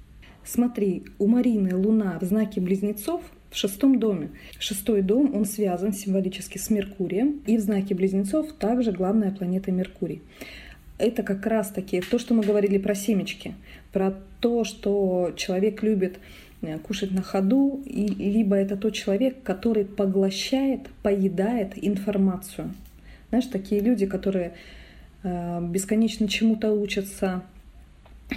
Смотри, 0.44 1.04
у 1.18 1.28
Марины 1.28 1.74
Луна 1.76 2.18
в 2.20 2.24
знаке 2.24 2.60
Близнецов– 2.60 3.22
в 3.50 3.56
шестом 3.56 3.98
доме. 3.98 4.30
Шестой 4.58 5.02
дом, 5.02 5.34
он 5.34 5.44
связан 5.44 5.92
символически 5.92 6.58
с 6.58 6.70
Меркурием, 6.70 7.40
и 7.46 7.56
в 7.56 7.60
знаке 7.60 7.94
Близнецов 7.94 8.52
также 8.52 8.92
главная 8.92 9.30
планета 9.30 9.70
Меркурий. 9.70 10.22
Это 10.98 11.22
как 11.22 11.44
раз-таки 11.46 12.00
то, 12.00 12.18
что 12.18 12.34
мы 12.34 12.42
говорили 12.42 12.78
про 12.78 12.94
семечки, 12.94 13.54
про 13.92 14.14
то, 14.40 14.64
что 14.64 15.32
человек 15.36 15.82
любит 15.82 16.18
э, 16.62 16.78
кушать 16.78 17.10
на 17.10 17.22
ходу, 17.22 17.82
и, 17.84 18.06
либо 18.06 18.56
это 18.56 18.76
тот 18.76 18.94
человек, 18.94 19.42
который 19.42 19.84
поглощает, 19.84 20.88
поедает 21.02 21.72
информацию. 21.76 22.72
Знаешь, 23.28 23.46
такие 23.46 23.80
люди, 23.82 24.06
которые 24.06 24.54
э, 25.22 25.60
бесконечно 25.68 26.28
чему-то 26.28 26.72
учатся, 26.72 27.42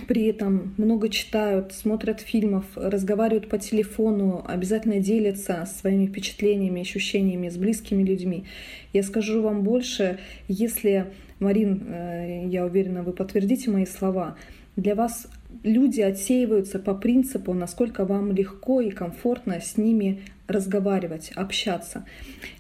при 0.07 0.25
этом 0.25 0.75
много 0.77 1.09
читают, 1.09 1.73
смотрят 1.73 2.21
фильмов, 2.21 2.65
разговаривают 2.75 3.49
по 3.49 3.57
телефону, 3.57 4.45
обязательно 4.47 4.99
делятся 4.99 5.65
своими 5.65 6.05
впечатлениями, 6.05 6.81
ощущениями 6.81 7.49
с 7.49 7.57
близкими 7.57 8.03
людьми. 8.03 8.45
Я 8.93 9.01
скажу 9.01 9.41
вам 9.41 9.63
больше, 9.63 10.19
если, 10.47 11.07
Марин, 11.39 11.87
э, 11.87 12.45
я 12.47 12.65
уверена, 12.65 13.01
вы 13.01 13.13
подтвердите 13.13 13.71
мои 13.71 13.85
слова, 13.85 14.35
для 14.75 14.93
вас 14.93 15.27
люди 15.63 16.01
отсеиваются 16.01 16.77
по 16.77 16.93
принципу, 16.93 17.53
насколько 17.53 18.05
вам 18.05 18.31
легко 18.31 18.81
и 18.81 18.91
комфортно 18.91 19.59
с 19.59 19.75
ними 19.75 20.21
разговаривать, 20.47 21.31
общаться. 21.35 22.05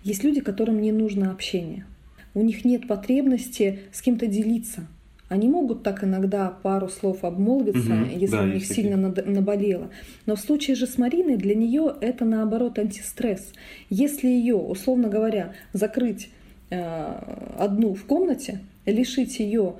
Есть 0.03 0.23
люди, 0.23 0.41
которым 0.41 0.81
не 0.81 0.91
нужно 0.91 1.31
общение. 1.31 1.85
У 2.33 2.41
них 2.41 2.65
нет 2.65 2.87
потребности 2.87 3.79
с 3.91 4.01
кем-то 4.01 4.25
делиться– 4.25 4.87
они 5.29 5.47
могут 5.47 5.83
так 5.83 6.03
иногда 6.03 6.49
пару 6.49 6.89
слов 6.89 7.23
обмолвиться, 7.23 7.93
угу, 7.93 8.05
если 8.15 8.35
да, 8.35 8.43
у 8.43 8.47
них 8.47 8.65
сильно 8.65 8.97
наболело. 8.97 9.89
Но 10.25 10.35
в 10.35 10.39
случае 10.39 10.75
же 10.75 10.87
с 10.87 10.97
Мариной 10.97 11.37
для 11.37 11.55
нее 11.55 11.95
это 12.01 12.25
наоборот 12.25 12.79
антистресс. 12.79 13.53
Если 13.89 14.27
ее, 14.27 14.55
условно 14.55 15.07
говоря, 15.07 15.53
закрыть 15.71 16.29
э, 16.71 17.13
одну 17.57 17.93
в 17.93 18.03
комнате, 18.05 18.59
лишить 18.85 19.39
ее 19.39 19.75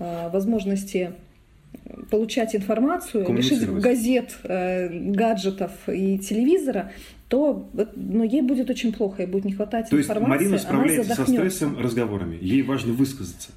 э, 0.00 0.28
возможности 0.30 1.12
получать 2.10 2.56
информацию, 2.56 3.32
лишить 3.32 3.68
газет, 3.70 4.36
э, 4.42 4.88
гаджетов 4.88 5.70
и 5.88 6.18
телевизора, 6.18 6.90
то 7.28 7.68
ну, 7.94 8.24
ей 8.24 8.42
будет 8.42 8.70
очень 8.70 8.92
плохо, 8.92 9.22
ей 9.22 9.28
будет 9.28 9.44
не 9.44 9.52
хватать 9.52 9.88
то 9.88 9.96
информации. 9.96 10.46
То 10.48 10.54
есть 10.54 10.68
Марина 10.68 10.84
справляется 10.98 11.14
со 11.14 11.30
стрессом 11.30 11.78
разговорами, 11.78 12.36
ей 12.40 12.62
важно 12.62 12.92
высказаться 12.92 13.52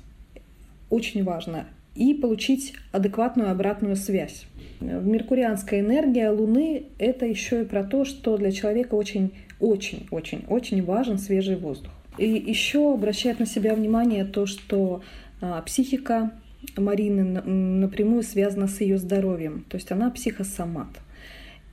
очень 0.89 1.23
важно, 1.23 1.67
и 1.95 2.13
получить 2.13 2.73
адекватную 2.91 3.51
обратную 3.51 3.95
связь. 3.95 4.45
Меркурианская 4.79 5.79
энергия 5.81 6.29
Луны– 6.29 6.85
это 6.97 7.25
еще 7.25 7.61
и 7.61 7.65
про 7.65 7.83
то, 7.83 8.03
что 8.05 8.37
для 8.37 8.51
человека 8.51 8.95
очень-очень-очень-очень 8.95 10.83
важен 10.83 11.17
свежий 11.19 11.55
воздух. 11.55 11.91
И 12.17 12.27
еще 12.27 12.93
обращает 12.93 13.39
на 13.39 13.45
себя 13.45 13.75
внимание 13.75 14.25
то, 14.25 14.45
что 14.45 15.01
а, 15.41 15.61
психика 15.61 16.31
Марины 16.77 17.23
напрямую 17.23 18.23
связана 18.23 18.67
с 18.67 18.81
ее 18.81 18.97
здоровьем. 18.97 19.65
То 19.69 19.77
есть 19.77 19.91
она 19.91 20.09
психосомат. 20.09 20.89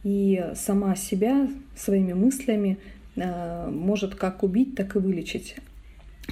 И 0.03 0.43
сама 0.55 0.97
себя 0.97 1.49
своими 1.77 2.13
мыслями 2.13 2.79
а, 3.17 3.71
может 3.71 4.15
как 4.15 4.43
убить, 4.43 4.75
так 4.77 4.97
и 4.97 4.99
вылечить. 4.99 5.57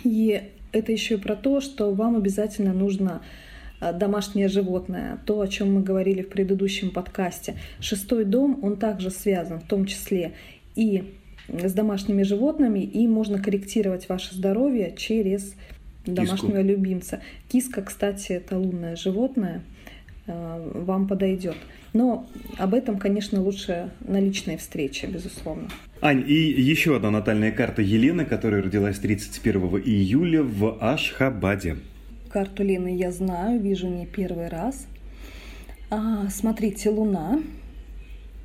И 0.04 0.42
это 0.72 0.92
еще 0.92 1.14
и 1.14 1.18
про 1.18 1.36
то, 1.36 1.60
что 1.60 1.92
вам 1.92 2.16
обязательно 2.16 2.72
нужно 2.72 3.22
э, 3.80 3.92
домашнее 3.92 4.48
животное, 4.48 5.18
то, 5.26 5.40
о 5.40 5.48
чем 5.48 5.74
мы 5.74 5.82
говорили 5.82 6.22
в 6.22 6.28
предыдущем 6.28 6.90
подкасте. 6.90 7.56
Шестой 7.80 8.24
дом, 8.24 8.60
он 8.62 8.76
также 8.76 9.10
связан 9.10 9.60
в 9.60 9.66
том 9.66 9.86
числе 9.86 10.32
и 10.74 11.14
с 11.48 11.72
домашними 11.72 12.22
животными, 12.22 12.80
и 12.80 13.06
можно 13.06 13.42
корректировать 13.42 14.08
ваше 14.08 14.34
здоровье 14.34 14.94
через 14.96 15.54
домашнего 16.04 16.58
Киску. 16.58 16.68
любимца. 16.68 17.20
Киска, 17.48 17.82
кстати, 17.82 18.32
это 18.32 18.58
лунное 18.58 18.96
животное, 18.96 19.62
э, 20.26 20.72
вам 20.74 21.08
подойдет. 21.08 21.56
Но 21.92 22.26
об 22.58 22.74
этом, 22.74 22.98
конечно, 22.98 23.42
лучше 23.42 23.90
на 24.00 24.20
личной 24.20 24.56
встрече, 24.56 25.06
безусловно. 25.06 25.68
Ань, 26.00 26.22
и 26.26 26.34
еще 26.34 26.96
одна 26.96 27.10
натальная 27.10 27.50
карта 27.50 27.82
Елены, 27.82 28.24
которая 28.24 28.62
родилась 28.62 28.98
31 28.98 29.62
июля 29.84 30.42
в 30.42 30.78
Ашхабаде. 30.80 31.78
Карту 32.30 32.62
Лены 32.62 32.96
я 32.96 33.10
знаю, 33.10 33.60
вижу 33.60 33.88
не 33.88 34.06
первый 34.06 34.48
раз. 34.48 34.86
А, 35.90 36.28
смотрите, 36.28 36.90
Луна 36.90 37.40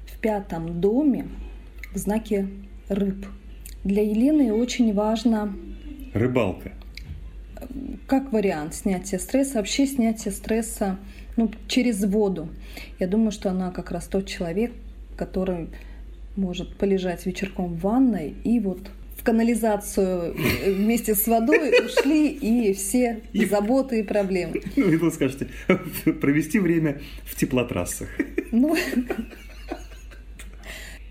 в 0.07 0.19
пятом 0.19 0.79
доме 0.79 1.27
в 1.93 1.97
знаке 1.97 2.47
рыб. 2.87 3.25
Для 3.83 4.01
Елены 4.01 4.53
очень 4.53 4.93
важно... 4.93 5.53
Рыбалка. 6.13 6.71
Как 8.07 8.31
вариант 8.31 8.75
снятия 8.75 9.19
стресса, 9.19 9.57
вообще 9.57 9.85
снятие 9.85 10.31
стресса 10.31 10.97
ну, 11.35 11.51
через 11.67 12.03
воду. 12.03 12.49
Я 12.99 13.07
думаю, 13.07 13.31
что 13.31 13.49
она 13.49 13.71
как 13.71 13.91
раз 13.91 14.07
тот 14.07 14.27
человек, 14.27 14.71
который 15.15 15.69
может 16.35 16.75
полежать 16.77 17.25
вечерком 17.25 17.75
в 17.75 17.81
ванной 17.81 18.35
и 18.43 18.59
вот 18.59 18.79
в 19.17 19.23
канализацию 19.23 20.35
вместе 20.65 21.15
с 21.15 21.27
водой 21.27 21.85
ушли 21.85 22.27
и 22.27 22.73
все 22.73 23.21
и... 23.31 23.45
заботы 23.45 23.99
и 23.99 24.03
проблемы. 24.03 24.61
Ну, 24.75 24.91
и 24.91 24.97
вы 24.97 25.11
скажете, 25.11 25.47
провести 26.21 26.59
время 26.59 26.99
в 27.23 27.35
теплотрассах. 27.35 28.09
Ну, 28.51 28.75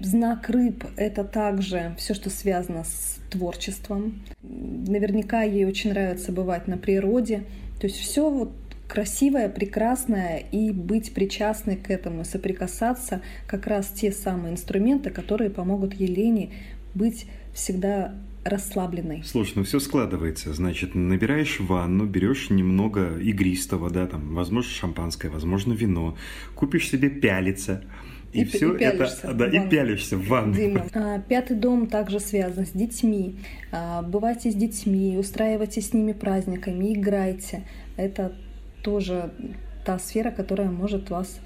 Знак 0.00 0.50
рыб— 0.50 0.84
это 0.96 1.22
также 1.22 1.94
все, 1.96 2.12
что 2.12 2.28
связано 2.28 2.82
с 2.82 3.20
творчеством. 3.30 4.20
Наверняка 4.42 5.42
ей 5.42 5.64
очень 5.64 5.90
нравится 5.90 6.32
бывать 6.32 6.66
на 6.66 6.76
природе. 6.76 7.44
То 7.80 7.86
есть 7.86 7.98
все 7.98 8.28
вот 8.28 8.52
красивое, 8.88 9.48
прекрасное 9.48 10.38
и 10.38 10.70
быть 10.70 11.14
причастной 11.14 11.76
к 11.76 11.90
этому, 11.90 12.24
соприкасаться 12.24 13.22
как 13.46 13.66
раз 13.66 13.88
те 13.88 14.12
самые 14.12 14.52
инструменты, 14.52 15.10
которые 15.10 15.50
помогут 15.50 15.94
Елене 15.94 16.50
быть 16.94 17.26
всегда 17.54 18.14
расслабленной. 18.44 19.22
Слушай, 19.24 19.52
ну 19.56 19.64
все 19.64 19.78
складывается. 19.78 20.52
Значит, 20.52 20.94
набираешь 20.94 21.60
ванну, 21.60 22.06
берешь 22.06 22.50
немного 22.50 23.18
игристого, 23.18 23.90
да, 23.90 24.06
там, 24.06 24.34
возможно, 24.34 24.70
шампанское, 24.70 25.28
возможно, 25.28 25.72
вино, 25.72 26.16
купишь 26.54 26.88
себе 26.88 27.08
пялица, 27.08 27.84
и, 28.32 28.42
и 28.42 28.44
все 28.44 28.74
и 28.74 28.82
это, 28.82 29.34
да, 29.34 29.46
и 29.46 29.68
пялишься 29.68 30.16
в 30.16 30.26
ванну. 30.26 30.54
Дима. 30.54 30.86
А, 30.94 31.20
пятый 31.20 31.56
дом 31.56 31.86
также 31.86 32.18
связан 32.18 32.66
с 32.66 32.70
детьми. 32.70 33.36
А, 33.70 34.02
бывайте 34.02 34.50
с 34.50 34.54
детьми, 34.54 35.16
устраивайте 35.18 35.80
с 35.80 35.92
ними 35.92 36.12
праздниками, 36.12 36.94
играйте. 36.94 37.62
Это 37.96 38.34
тоже 38.82 39.32
та 39.84 39.98
сфера, 39.98 40.30
которая 40.30 40.70
может 40.70 41.10
вас 41.10 41.40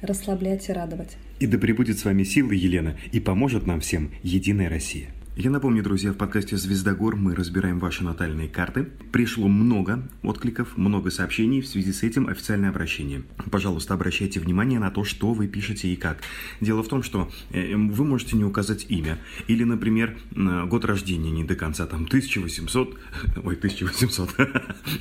расслаблять 0.00 0.68
и 0.68 0.72
радовать. 0.72 1.16
И 1.40 1.46
да 1.46 1.58
пребудет 1.58 1.98
с 1.98 2.04
вами 2.04 2.24
сила, 2.24 2.52
Елена, 2.52 2.96
и 3.12 3.20
поможет 3.20 3.66
нам 3.66 3.80
всем 3.80 4.10
Единая 4.22 4.68
Россия. 4.68 5.08
Я 5.40 5.50
напомню, 5.50 5.84
друзья, 5.84 6.12
в 6.12 6.16
подкасте 6.16 6.56
«Звездогор» 6.56 7.14
мы 7.14 7.32
разбираем 7.32 7.78
ваши 7.78 8.02
натальные 8.02 8.48
карты. 8.48 8.88
Пришло 9.12 9.46
много 9.46 10.02
откликов, 10.24 10.76
много 10.76 11.12
сообщений. 11.12 11.60
В 11.60 11.68
связи 11.68 11.92
с 11.92 12.02
этим 12.02 12.26
официальное 12.26 12.70
обращение. 12.70 13.22
Пожалуйста, 13.48 13.94
обращайте 13.94 14.40
внимание 14.40 14.80
на 14.80 14.90
то, 14.90 15.04
что 15.04 15.34
вы 15.34 15.46
пишете 15.46 15.86
и 15.86 15.94
как. 15.94 16.18
Дело 16.60 16.82
в 16.82 16.88
том, 16.88 17.04
что 17.04 17.30
э, 17.52 17.76
вы 17.76 18.04
можете 18.04 18.36
не 18.36 18.42
указать 18.42 18.86
имя. 18.88 19.20
Или, 19.46 19.62
например, 19.62 20.18
год 20.34 20.84
рождения 20.84 21.30
не 21.30 21.44
до 21.44 21.54
конца, 21.54 21.86
там, 21.86 22.06
1800, 22.06 22.98
ой, 23.44 23.54
1800, 23.54 24.34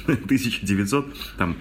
1900, 0.05 1.15
там, 1.39 1.57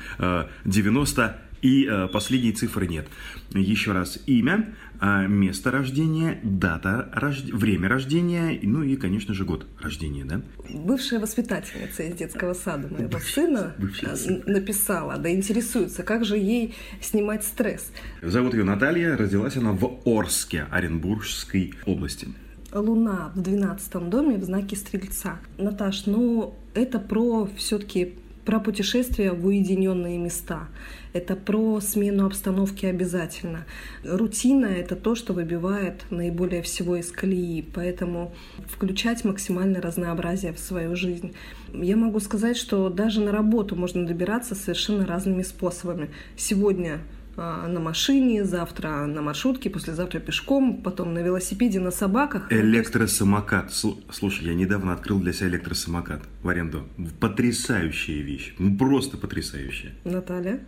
90 0.66 1.22
э, 1.22 1.45
и 1.66 1.84
э, 1.84 2.08
последней 2.12 2.52
цифры 2.52 2.86
нет. 2.86 3.08
Еще 3.52 3.90
раз, 3.90 4.18
имя, 4.26 4.74
э, 5.00 5.26
место 5.26 5.72
рождения, 5.72 6.38
дата, 6.44 7.10
рож... 7.12 7.40
время 7.42 7.88
рождения, 7.88 8.58
ну 8.62 8.84
и, 8.84 8.94
конечно 8.94 9.34
же, 9.34 9.44
год 9.44 9.66
рождения, 9.80 10.24
да? 10.24 10.42
Бывшая 10.72 11.18
воспитательница 11.18 12.04
из 12.04 12.14
детского 12.14 12.54
сада 12.54 12.86
моего 12.88 13.18
сына 13.18 13.74
э, 13.78 14.42
написала, 14.46 15.16
да 15.16 15.28
интересуется, 15.32 16.04
как 16.04 16.24
же 16.24 16.36
ей 16.36 16.74
снимать 17.00 17.42
стресс. 17.42 17.90
Зовут 18.22 18.54
ее 18.54 18.62
Наталья, 18.62 19.16
родилась 19.16 19.56
она 19.56 19.72
в 19.72 20.02
Орске, 20.04 20.66
Оренбургской 20.70 21.74
области. 21.84 22.28
Луна 22.72 23.32
в 23.34 23.42
12 23.42 24.08
доме 24.08 24.36
в 24.36 24.44
знаке 24.44 24.76
Стрельца. 24.76 25.40
Наташ, 25.58 26.06
ну 26.06 26.54
это 26.74 27.00
про 27.00 27.48
все-таки 27.56 28.14
про 28.46 28.60
путешествия 28.60 29.32
в 29.32 29.44
уединенные 29.44 30.16
места. 30.18 30.68
Это 31.12 31.34
про 31.34 31.80
смену 31.80 32.26
обстановки 32.26 32.86
обязательно. 32.86 33.66
Рутина— 34.04 34.66
это 34.66 34.94
то, 34.94 35.16
что 35.16 35.32
выбивает 35.32 36.04
наиболее 36.10 36.62
всего 36.62 36.96
из 36.96 37.10
колеи, 37.10 37.62
поэтому 37.74 38.32
включать 38.68 39.24
максимальное 39.24 39.82
разнообразие 39.82 40.52
в 40.52 40.60
свою 40.60 40.94
жизнь. 40.94 41.34
Я 41.74 41.96
могу 41.96 42.20
сказать, 42.20 42.56
что 42.56 42.88
даже 42.88 43.20
на 43.20 43.32
работу 43.32 43.74
можно 43.74 44.06
добираться 44.06 44.54
совершенно 44.54 45.04
разными 45.04 45.42
способами. 45.42 46.10
Сегодня 46.36 47.00
на 47.36 47.80
машине, 47.80 48.44
завтра 48.44 49.06
на 49.06 49.22
маршрутке, 49.22 49.70
послезавтра 49.70 50.20
пешком, 50.20 50.82
потом 50.82 51.14
на 51.14 51.20
велосипеде, 51.20 51.80
на 51.80 51.90
собаках. 51.90 52.50
Электросамокат. 52.50 53.72
Слушай, 54.10 54.46
я 54.46 54.54
недавно 54.54 54.92
открыл 54.92 55.20
для 55.20 55.32
себя 55.32 55.48
электросамокат 55.48 56.22
в 56.42 56.48
аренду. 56.48 56.84
Потрясающая 57.20 58.22
вещь. 58.22 58.54
Ну, 58.58 58.76
просто 58.76 59.16
потрясающая. 59.16 59.92
Наталья? 60.04 60.60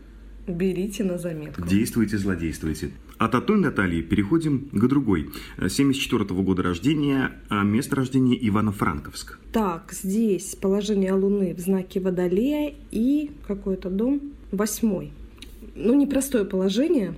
Берите 0.47 1.05
на 1.05 1.19
заметку. 1.19 1.63
Действуйте, 1.63 2.17
злодействуйте. 2.17 2.91
От 3.19 3.35
одной 3.35 3.59
Натальи 3.59 4.01
переходим 4.01 4.71
к 4.73 4.87
другой. 4.89 5.31
74 5.59 6.25
-го 6.25 6.43
года 6.43 6.63
рождения, 6.63 7.33
а 7.51 7.63
место 7.65 7.97
рождения 7.97 8.37
Ивано-Франковск. 8.37 9.39
Так, 9.53 9.93
здесь 9.93 10.55
положение 10.55 11.13
Луны 11.13 11.55
в 11.55 11.61
знаке 11.61 12.01
Водолея 12.01 12.75
и 12.91 13.31
какой-то 13.47 13.91
дом 13.91 14.21
восьмой 14.51 15.13
ну, 15.79 15.95
непростое 15.95 16.45
положение. 16.45 17.15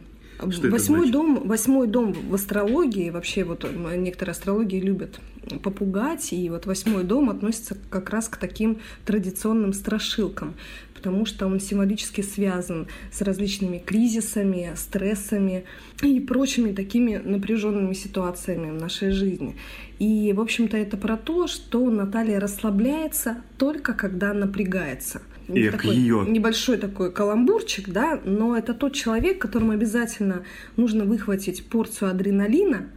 Что 0.48 0.70
восьмой 0.70 1.10
дом, 1.10 1.46
восьмой 1.46 1.86
дом 1.86 2.12
в 2.12 2.34
астрологии, 2.34 3.10
вообще 3.10 3.44
вот 3.44 3.66
некоторые 3.96 4.32
астрологии 4.32 4.80
любят 4.80 5.20
попугать, 5.62 6.32
и 6.32 6.48
вот 6.48 6.64
восьмой 6.64 7.04
дом 7.04 7.28
относится 7.28 7.76
как 7.90 8.08
раз 8.08 8.28
к 8.28 8.38
таким 8.38 8.78
традиционным 9.04 9.74
страшилкам, 9.74 10.54
потому 10.94 11.26
что 11.26 11.46
он 11.46 11.60
символически 11.60 12.22
связан 12.22 12.86
с 13.12 13.20
различными 13.20 13.78
кризисами, 13.78 14.72
стрессами 14.76 15.64
и 16.02 16.20
прочими 16.20 16.72
такими 16.72 17.16
напряженными 17.16 17.92
ситуациями 17.92 18.70
в 18.70 18.80
нашей 18.80 19.10
жизни. 19.10 19.56
И, 19.98 20.32
в 20.32 20.40
общем-то, 20.40 20.76
это 20.78 20.96
про 20.96 21.18
то, 21.18 21.48
что 21.48 21.90
Наталья 21.90 22.40
расслабляется 22.40 23.42
только 23.58 23.92
когда 23.92 24.32
напрягается. 24.32 25.20
Эх, 25.54 25.72
такой 25.72 25.96
ее. 25.96 26.24
небольшой 26.26 26.76
такой 26.76 27.12
каламбурчик, 27.12 27.88
да, 27.88 28.20
но 28.24 28.56
это 28.56 28.74
тот 28.74 28.94
человек, 28.94 29.38
которому 29.38 29.72
обязательно 29.72 30.42
нужно 30.76 31.04
выхватить 31.04 31.64
порцию 31.64 32.10
адреналина, 32.10 32.88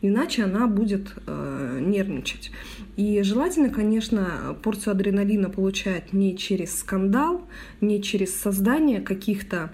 иначе 0.00 0.44
она 0.44 0.66
будет 0.66 1.14
э, 1.26 1.78
нервничать. 1.80 2.50
И 2.96 3.22
желательно, 3.22 3.70
конечно, 3.70 4.56
порцию 4.62 4.92
адреналина 4.92 5.48
получать 5.48 6.12
не 6.12 6.36
через 6.36 6.78
скандал, 6.78 7.46
не 7.80 8.02
через 8.02 8.34
создание 8.34 9.00
каких-то 9.00 9.72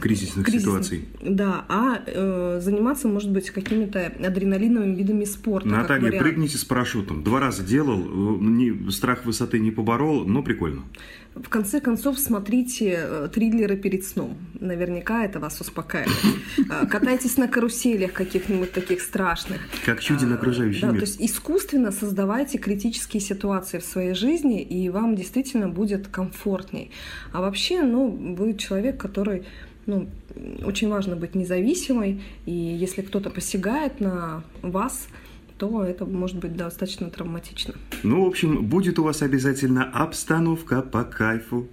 кризисных 0.00 0.46
кризис... 0.46 0.62
ситуаций. 0.62 1.04
Да, 1.20 1.64
а 1.68 2.00
э, 2.06 2.60
заниматься, 2.62 3.08
может 3.08 3.30
быть, 3.30 3.50
какими-то 3.50 4.12
адреналиновыми 4.24 4.94
видами 4.94 5.24
спорта. 5.24 5.68
Наталья, 5.68 6.18
прыгните 6.18 6.58
с 6.58 6.64
парашютом. 6.64 7.22
Два 7.24 7.40
раза 7.40 7.62
делал, 7.64 7.98
э, 8.00 8.38
не, 8.40 8.90
страх 8.90 9.24
высоты 9.24 9.58
не 9.58 9.70
поборол, 9.70 10.24
но 10.24 10.42
прикольно. 10.42 10.84
В 11.34 11.48
конце 11.48 11.80
концов, 11.80 12.18
смотрите 12.18 12.98
э, 13.00 13.28
триллеры 13.32 13.76
перед 13.76 14.04
сном. 14.04 14.36
Наверняка 14.58 15.24
это 15.24 15.38
вас 15.38 15.60
успокаивает. 15.60 16.16
Э, 16.70 16.86
катайтесь 16.86 17.36
на 17.38 17.48
каруселях 17.48 18.12
каких-нибудь 18.12 18.72
таких 18.72 19.00
страшных. 19.00 19.60
Как 19.86 20.00
чуден 20.00 20.32
окружающий 20.32 20.82
да, 20.82 20.88
мир. 20.88 21.00
То 21.00 21.06
есть 21.06 21.20
искусственно 21.20 21.92
создавайте 21.92 22.58
критические 22.58 23.20
ситуации 23.20 23.78
в 23.78 23.84
своей 23.84 24.14
жизни, 24.14 24.60
и 24.60 24.90
вам 24.90 25.14
действительно 25.14 25.68
будет 25.68 26.08
комфортней. 26.08 26.90
А 27.32 27.40
вообще, 27.40 27.82
ну, 27.82 28.08
вы 28.08 28.54
человек, 28.54 29.00
который 29.00 29.44
ну, 29.88 30.08
очень 30.64 30.88
важно 30.88 31.16
быть 31.16 31.34
независимой, 31.34 32.22
и 32.46 32.52
если 32.52 33.02
кто-то 33.02 33.30
посягает 33.30 34.00
на 34.00 34.44
вас, 34.62 35.08
то 35.56 35.82
это 35.82 36.04
может 36.04 36.38
быть 36.38 36.56
достаточно 36.56 37.10
травматично. 37.10 37.74
Ну, 38.04 38.24
в 38.24 38.28
общем, 38.28 38.64
будет 38.66 38.98
у 38.98 39.02
вас 39.02 39.22
обязательно 39.22 39.84
обстановка 39.84 40.82
по 40.82 41.04
кайфу. 41.04 41.68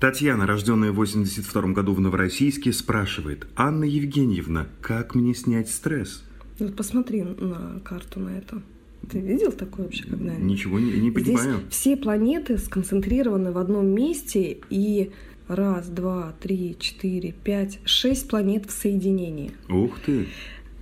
Татьяна, 0.00 0.46
рожденная 0.46 0.90
в 0.90 0.96
82 0.96 1.62
году 1.72 1.92
в 1.92 2.00
Новороссийске, 2.00 2.72
спрашивает, 2.72 3.46
Анна 3.54 3.84
Евгеньевна, 3.84 4.66
как 4.80 5.14
мне 5.14 5.34
снять 5.34 5.68
стресс? 5.68 6.24
Вот 6.58 6.74
посмотри 6.74 7.22
на 7.22 7.80
карту 7.84 8.20
на 8.20 8.30
это. 8.30 8.62
Ты 9.10 9.18
видел 9.18 9.52
такое 9.52 9.86
вообще 9.86 10.04
когда-нибудь? 10.04 10.44
Ничего 10.44 10.78
не, 10.78 10.92
не 10.92 11.10
понимаю. 11.10 11.58
Здесь 11.58 11.70
все 11.70 11.96
планеты 11.96 12.58
сконцентрированы 12.58 13.52
в 13.52 13.58
одном 13.58 13.86
месте, 13.86 14.58
и 14.70 15.10
раз, 15.50 15.88
два, 15.88 16.32
три, 16.40 16.76
четыре, 16.78 17.32
пять, 17.32 17.80
шесть 17.84 18.28
планет 18.28 18.66
в 18.66 18.70
соединении. 18.70 19.52
Ух 19.68 19.98
ты! 20.00 20.28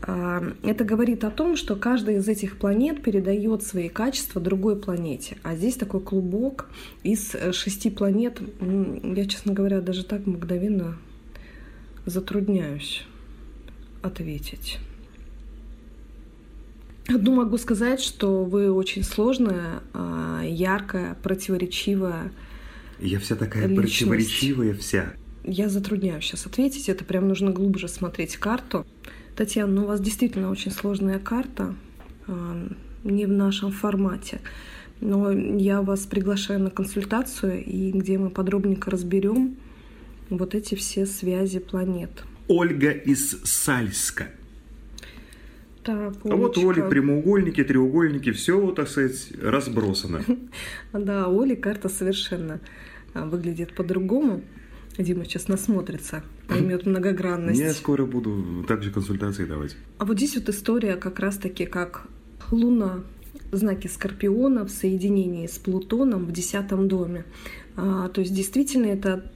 А, 0.02 0.42
это 0.62 0.85
говорит 0.85 1.24
о 1.24 1.31
том, 1.31 1.57
что 1.57 1.74
каждая 1.74 2.18
из 2.18 2.28
этих 2.28 2.59
планет 2.59 3.02
передает 3.02 3.62
свои 3.62 3.88
качества 3.88 4.40
другой 4.40 4.76
планете. 4.76 5.38
А 5.42 5.57
здесь 5.57 5.74
такой 5.74 6.00
клубок 6.00 6.68
из 7.02 7.35
э, 7.35 7.52
шести 7.52 7.90
планет. 7.90 8.40
Я, 8.61 9.26
честно 9.26 9.52
говоря, 9.54 9.81
даже 9.81 10.04
так 10.04 10.26
мгновенно 10.26 10.96
затрудняюсь 12.07 13.04
ответить. 14.02 14.78
Одну 17.09 17.35
могу 17.35 17.57
сказать, 17.57 18.00
что 18.00 18.44
вы 18.44 18.70
очень 18.70 19.02
сложная, 19.02 19.83
а, 19.94 20.42
яркая, 20.44 21.16
противоречивая. 21.22 22.33
Я 23.00 23.18
вся 23.18 23.37
такая 23.37 23.66
личность. 23.66 23.98
противоречивая 23.98 24.74
вся. 24.74 25.12
Я 25.44 25.68
затрудняюсь 25.68 26.24
сейчас 26.24 26.46
ответить. 26.46 26.88
Это 26.88 27.04
прям 27.04 27.28
нужно 27.28 27.50
глубже 27.50 27.88
смотреть 27.88 28.37
карту. 28.37 28.87
Татьяна, 29.37 29.72
ну 29.72 29.82
у 29.84 29.87
вас 29.87 30.00
действительно 30.00 30.50
очень 30.50 30.72
сложная 30.72 31.18
карта, 31.18 31.74
а, 32.26 32.68
не 33.04 33.26
в 33.26 33.30
нашем 33.30 33.70
формате. 33.70 34.40
Но 35.00 35.30
я 35.30 35.80
вас 35.80 36.06
приглашаю 36.06 36.61
на 36.61 36.70
консультацию, 36.70 37.64
и 37.64 37.92
где 37.92 38.18
мы 38.18 38.30
подробненько 38.30 38.90
разберем 38.90 39.56
вот 40.28 40.54
эти 40.54 40.74
все 40.74 41.06
связи 41.06 41.61
планет. 41.61 42.11
Ольга 42.48 42.90
из 42.90 43.40
Сальска. 43.44 44.28
Так, 45.88 46.16
А 46.24 46.37
вот 46.37 46.59
у 46.59 46.68
Оли 46.68 46.83
прямоугольники, 46.83 47.64
треугольники, 47.64 48.31
все, 48.33 48.72
так 48.72 48.88
сказать, 48.88 49.33
разбросано. 49.42 50.20
Да, 50.92 51.29
у 51.29 51.40
Оли 51.40 51.55
карта 51.55 51.88
совершенно 51.88 52.61
а, 53.14 53.24
выглядит 53.24 53.74
по-другому. 53.74 54.42
Дима 54.98 55.24
сейчас 55.24 55.48
насмотрится, 55.48 56.22
поймет 56.46 56.85
многогранность. 56.87 57.59
Я 57.59 57.72
скоро 57.72 58.05
буду 58.05 58.66
также 58.68 58.90
консультации 58.90 59.46
давать. 59.46 59.77
А 59.96 60.05
вот 60.05 60.18
здесь 60.18 60.37
вот 60.37 60.51
история 60.51 60.96
как 60.96 61.20
раз-таки 61.20 61.64
как 61.64 62.07
Луна 62.51 63.01
в 63.51 63.57
знаке 63.57 63.88
Скорпиона 63.88 64.66
в 64.66 64.68
соединении 64.68 65.46
с 65.46 65.57
Плутоном 65.57 66.27
в 66.27 66.33
десятом 66.33 66.88
доме. 66.88 67.24
А, 67.77 68.11
то 68.11 68.20
есть 68.20 68.35
действительно 68.35 68.88
это 68.88 69.33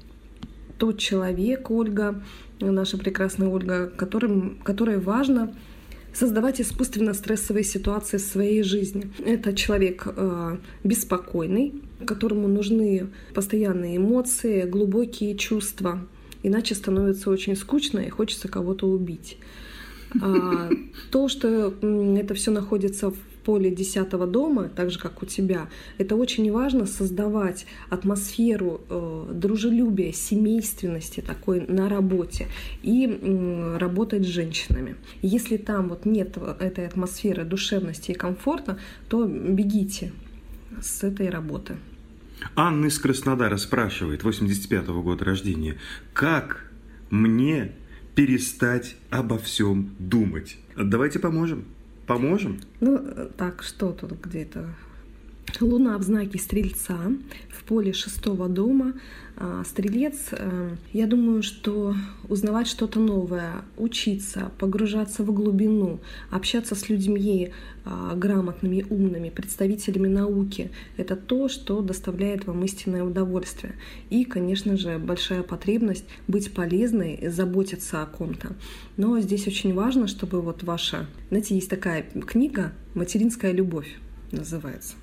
тот 0.76 0.98
человек, 0.98 1.70
Ольга, 1.70 2.22
наша 2.60 2.98
прекрасная 2.98 3.48
Ольга, 3.48 3.86
которым, 3.88 4.58
которой 4.62 4.98
важно 4.98 5.54
создавать 6.12 6.60
искусственно 6.60 7.14
стрессовые 7.14 7.64
ситуации 7.64 8.18
в 8.18 8.20
своей 8.20 8.62
жизни. 8.62 9.10
Это 9.24 9.54
человек 9.54 10.06
э, 10.06 10.56
беспокойный, 10.84 11.74
которому 12.06 12.48
нужны 12.48 13.08
постоянные 13.34 13.96
эмоции, 13.96 14.62
глубокие 14.62 15.36
чувства, 15.36 16.06
иначе 16.42 16.74
становится 16.74 17.30
очень 17.30 17.56
скучно 17.56 18.00
и 18.00 18.10
хочется 18.10 18.48
кого-то 18.48 18.86
убить. 18.86 19.38
А, 20.20 20.68
то, 21.10 21.28
что 21.28 21.74
это 22.16 22.34
все 22.34 22.50
находится 22.50 23.12
поле 23.44 23.70
десятого 23.70 24.26
дома, 24.26 24.68
так 24.68 24.90
же 24.90 24.98
как 24.98 25.22
у 25.22 25.26
тебя, 25.26 25.68
это 25.98 26.16
очень 26.16 26.50
важно 26.52 26.86
создавать 26.86 27.66
атмосферу 27.90 28.80
э, 28.88 29.30
дружелюбия, 29.32 30.12
семейственности 30.12 31.20
такой 31.20 31.60
на 31.66 31.88
работе 31.88 32.48
и 32.82 33.06
э, 33.06 33.76
работать 33.78 34.24
с 34.24 34.28
женщинами. 34.28 34.96
Если 35.22 35.56
там 35.56 35.88
вот 35.88 36.04
нет 36.04 36.36
этой 36.60 36.86
атмосферы 36.86 37.44
душевности 37.44 38.12
и 38.12 38.14
комфорта, 38.14 38.78
то 39.08 39.26
бегите 39.26 40.12
с 40.80 41.02
этой 41.02 41.28
работы. 41.28 41.76
Анна 42.56 42.86
из 42.86 42.98
Краснодара 42.98 43.56
спрашивает, 43.56 44.24
85 44.24 44.86
-го 44.86 45.02
года 45.02 45.24
рождения, 45.24 45.76
как 46.12 46.70
мне 47.10 47.72
перестать 48.14 48.96
обо 49.10 49.38
всем 49.38 49.94
думать? 49.98 50.58
Давайте 50.76 51.18
поможем. 51.18 51.64
Поможем? 52.06 52.60
Ну, 52.80 53.28
так, 53.36 53.62
что 53.62 53.92
тут 53.92 54.12
где-то? 54.12 54.66
Луна 55.60 55.98
в 55.98 56.02
знаке 56.02 56.38
Стрельца 56.38 56.98
в 57.48 57.64
поле 57.64 57.92
шестого 57.92 58.48
дома. 58.48 58.94
А, 59.36 59.64
стрелец, 59.64 60.28
э, 60.32 60.76
я 60.92 61.06
думаю, 61.06 61.42
что 61.42 61.94
узнавать 62.28 62.66
что-то 62.66 63.00
новое, 63.00 63.62
учиться, 63.76 64.52
погружаться 64.58 65.24
в 65.24 65.32
глубину, 65.32 66.00
общаться 66.30 66.74
с 66.74 66.88
людьми 66.88 67.50
а, 67.84 68.14
грамотными, 68.14 68.86
умными, 68.88 69.30
представителями 69.30 70.08
науки, 70.08 70.70
это 70.96 71.16
то, 71.16 71.48
что 71.48 71.80
доставляет 71.80 72.46
вам 72.46 72.64
истинное 72.64 73.04
удовольствие. 73.04 73.74
И, 74.10 74.24
конечно 74.24 74.76
же, 74.76 74.98
большая 74.98 75.42
потребность 75.42 76.04
быть 76.28 76.52
полезной, 76.52 77.28
заботиться 77.28 78.02
о 78.02 78.06
ком-то. 78.06 78.54
Но 78.96 79.18
здесь 79.20 79.46
очень 79.46 79.74
важно, 79.74 80.06
чтобы 80.06 80.40
вот 80.40 80.62
ваша... 80.62 81.06
Знаете, 81.30 81.54
есть 81.54 81.70
такая 81.70 82.02
книга 82.02 82.72
«Материнская 82.94 83.52
любовь» 83.52 83.96
называется. 84.30 84.94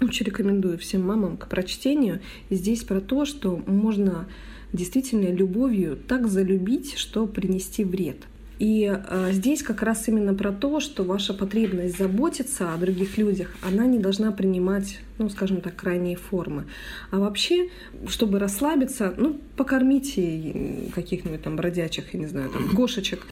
Очень 0.00 0.26
рекомендую 0.26 0.78
всем 0.78 1.06
мамам 1.06 1.36
к 1.36 1.48
прочтению. 1.48 2.20
Здесь 2.50 2.82
про 2.82 3.00
то, 3.00 3.24
что 3.24 3.62
можно 3.66 4.26
действительно 4.72 5.32
любовью 5.32 5.96
так 5.96 6.26
залюбить, 6.26 6.98
что 6.98 7.26
принести 7.26 7.84
вред. 7.84 8.26
И 8.58 8.92
э, 8.92 9.30
здесь 9.32 9.62
как 9.62 9.82
раз 9.82 10.06
именно 10.08 10.32
про 10.32 10.52
то, 10.52 10.78
что 10.78 11.02
ваша 11.02 11.34
потребность 11.34 11.98
заботиться 11.98 12.72
о 12.72 12.76
других 12.76 13.18
людях, 13.18 13.54
она 13.62 13.84
не 13.86 13.98
должна 13.98 14.30
принимать, 14.30 15.00
ну, 15.18 15.28
скажем 15.28 15.60
так, 15.60 15.74
крайние 15.74 16.16
формы. 16.16 16.64
А 17.10 17.18
вообще, 17.18 17.68
чтобы 18.06 18.38
расслабиться, 18.38 19.12
ну, 19.16 19.40
покормите 19.56 20.90
каких-нибудь 20.94 21.42
там 21.42 21.56
бродячих, 21.56 22.14
я 22.14 22.20
не 22.20 22.26
знаю, 22.26 22.50
там, 22.50 22.68
кошечек. 22.68 23.26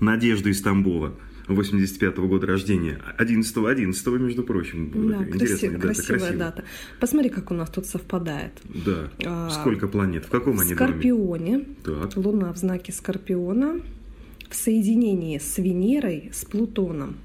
Надежда 0.00 0.50
из 0.50 0.60
Тамбова. 0.60 1.14
85 1.48 2.18
-го 2.18 2.28
года 2.28 2.46
рождения. 2.46 3.00
11 3.18 3.56
11 3.66 4.18
между 4.18 4.42
прочим. 4.42 4.90
Да, 5.08 5.24
красив, 5.24 5.72
дата, 5.72 5.82
красивая 5.82 6.18
красиво. 6.18 6.38
дата. 6.38 6.64
Посмотри, 7.00 7.30
как 7.30 7.50
у 7.50 7.54
нас 7.54 7.70
тут 7.70 7.86
совпадает. 7.86 8.52
Да. 8.86 9.10
А, 9.24 9.50
Сколько 9.50 9.88
планет? 9.88 10.24
В 10.24 10.28
каком 10.28 10.56
в 10.56 10.60
они 10.60 10.74
Скорпионе. 10.74 11.58
доме? 11.58 11.66
Так. 11.84 12.16
Луна 12.16 12.52
в 12.52 12.56
знаке 12.56 12.92
Скорпиона. 12.92 13.80
В 14.48 14.54
соединении 14.54 15.38
с 15.38 15.58
Венерой, 15.58 16.30
с 16.32 16.44
Плутоном. 16.44 17.16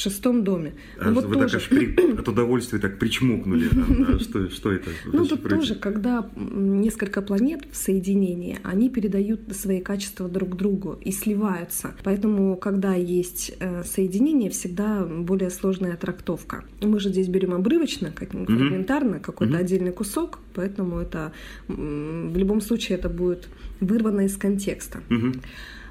Шестом 0.00 0.44
доме. 0.44 0.72
А 0.98 1.10
ну, 1.10 1.16
вот 1.16 1.26
вы 1.26 1.34
тоже... 1.34 1.48
так 1.48 1.56
аж 1.60 1.68
при... 1.68 2.12
от 2.18 2.26
удовольствия 2.26 2.78
так 2.78 2.98
причмокнули. 2.98 3.68
А, 3.70 4.14
а 4.14 4.18
что, 4.18 4.48
что 4.48 4.72
это? 4.72 4.90
Ну, 5.12 5.26
тут 5.26 5.46
тоже, 5.46 5.74
когда 5.74 6.26
несколько 6.36 7.20
планет 7.20 7.60
в 7.70 7.76
соединении, 7.76 8.58
они 8.62 8.88
передают 8.88 9.40
свои 9.54 9.82
качества 9.82 10.26
друг 10.26 10.56
другу 10.56 10.98
и 11.04 11.12
сливаются. 11.12 11.94
Поэтому, 12.02 12.56
когда 12.56 12.94
есть 12.94 13.52
э, 13.60 13.84
соединение, 13.84 14.48
всегда 14.48 15.04
более 15.04 15.50
сложная 15.50 15.96
трактовка. 15.96 16.64
Мы 16.80 16.98
же 16.98 17.10
здесь 17.10 17.28
берем 17.28 17.52
обрывочно, 17.52 18.10
как 18.10 18.30
фрагментарно, 18.30 19.16
mm-hmm. 19.16 19.20
какой-то 19.20 19.54
mm-hmm. 19.54 19.60
отдельный 19.60 19.92
кусок, 19.92 20.38
поэтому 20.54 20.98
это 20.98 21.32
в 21.68 22.38
любом 22.38 22.62
случае 22.62 22.96
это 22.96 23.10
будет 23.10 23.48
вырвано 23.80 24.22
из 24.22 24.36
контекста. 24.38 25.00
Mm-hmm. 25.10 25.40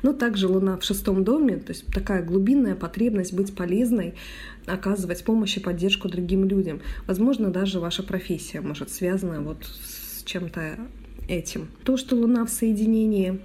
Но 0.02 0.14
также 0.14 0.48
Луна 0.48 0.78
в 0.78 0.84
шестом 0.84 1.24
доме, 1.24 1.58
то 1.58 1.72
есть 1.72 1.86
такая 1.88 2.24
глубинная 2.24 2.76
потребность 2.76 3.34
быть 3.34 3.56
полезной, 3.56 4.16
оказывать 4.66 5.24
помощь 5.24 5.58
и 5.58 5.60
поддержку 5.60 6.10
другим 6.10 6.46
людям. 6.46 6.82
Возможно, 7.08 7.50
даже 7.50 7.80
ваша 7.80 8.04
профессия 8.04 8.62
может 8.62 8.92
связана 8.92 9.42
вот 9.42 9.64
с 9.66 10.24
чем-то 10.24 10.78
этим. 11.28 11.68
То, 11.84 11.98
что 11.98 12.16
Луна 12.16 12.46
в 12.46 12.50
соединении 12.50 13.40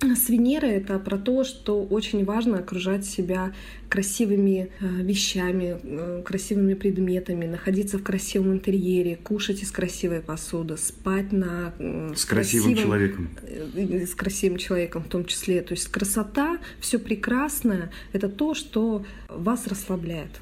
с 0.00 0.28
Венерой 0.28 0.72
это 0.72 0.98
про 0.98 1.16
то, 1.16 1.42
что 1.44 1.82
очень 1.82 2.24
важно 2.24 2.58
окружать 2.58 3.06
себя 3.06 3.54
красивыми 3.88 4.70
э, 4.78 4.86
вещами, 5.02 5.78
э, 5.82 6.22
красивыми 6.22 6.74
предметами, 6.74 7.46
находиться 7.46 7.98
в 7.98 8.02
красивом 8.02 8.52
интерьере, 8.52 9.16
кушать 9.16 9.62
из 9.62 9.70
красивой 9.70 10.20
посуды, 10.20 10.76
спать 10.76 11.32
на 11.32 11.72
э, 11.78 12.12
с 12.14 12.26
красивым, 12.26 12.74
красивым 12.74 12.76
человеком, 12.76 13.30
с 13.74 14.14
красивым 14.14 14.58
человеком 14.58 15.02
в 15.04 15.08
том 15.08 15.24
числе. 15.24 15.62
То 15.62 15.72
есть 15.72 15.88
красота, 15.88 16.58
все 16.78 16.98
прекрасное, 16.98 17.90
это 18.12 18.28
то, 18.28 18.54
что 18.54 19.04
вас 19.28 19.66
расслабляет. 19.66 20.40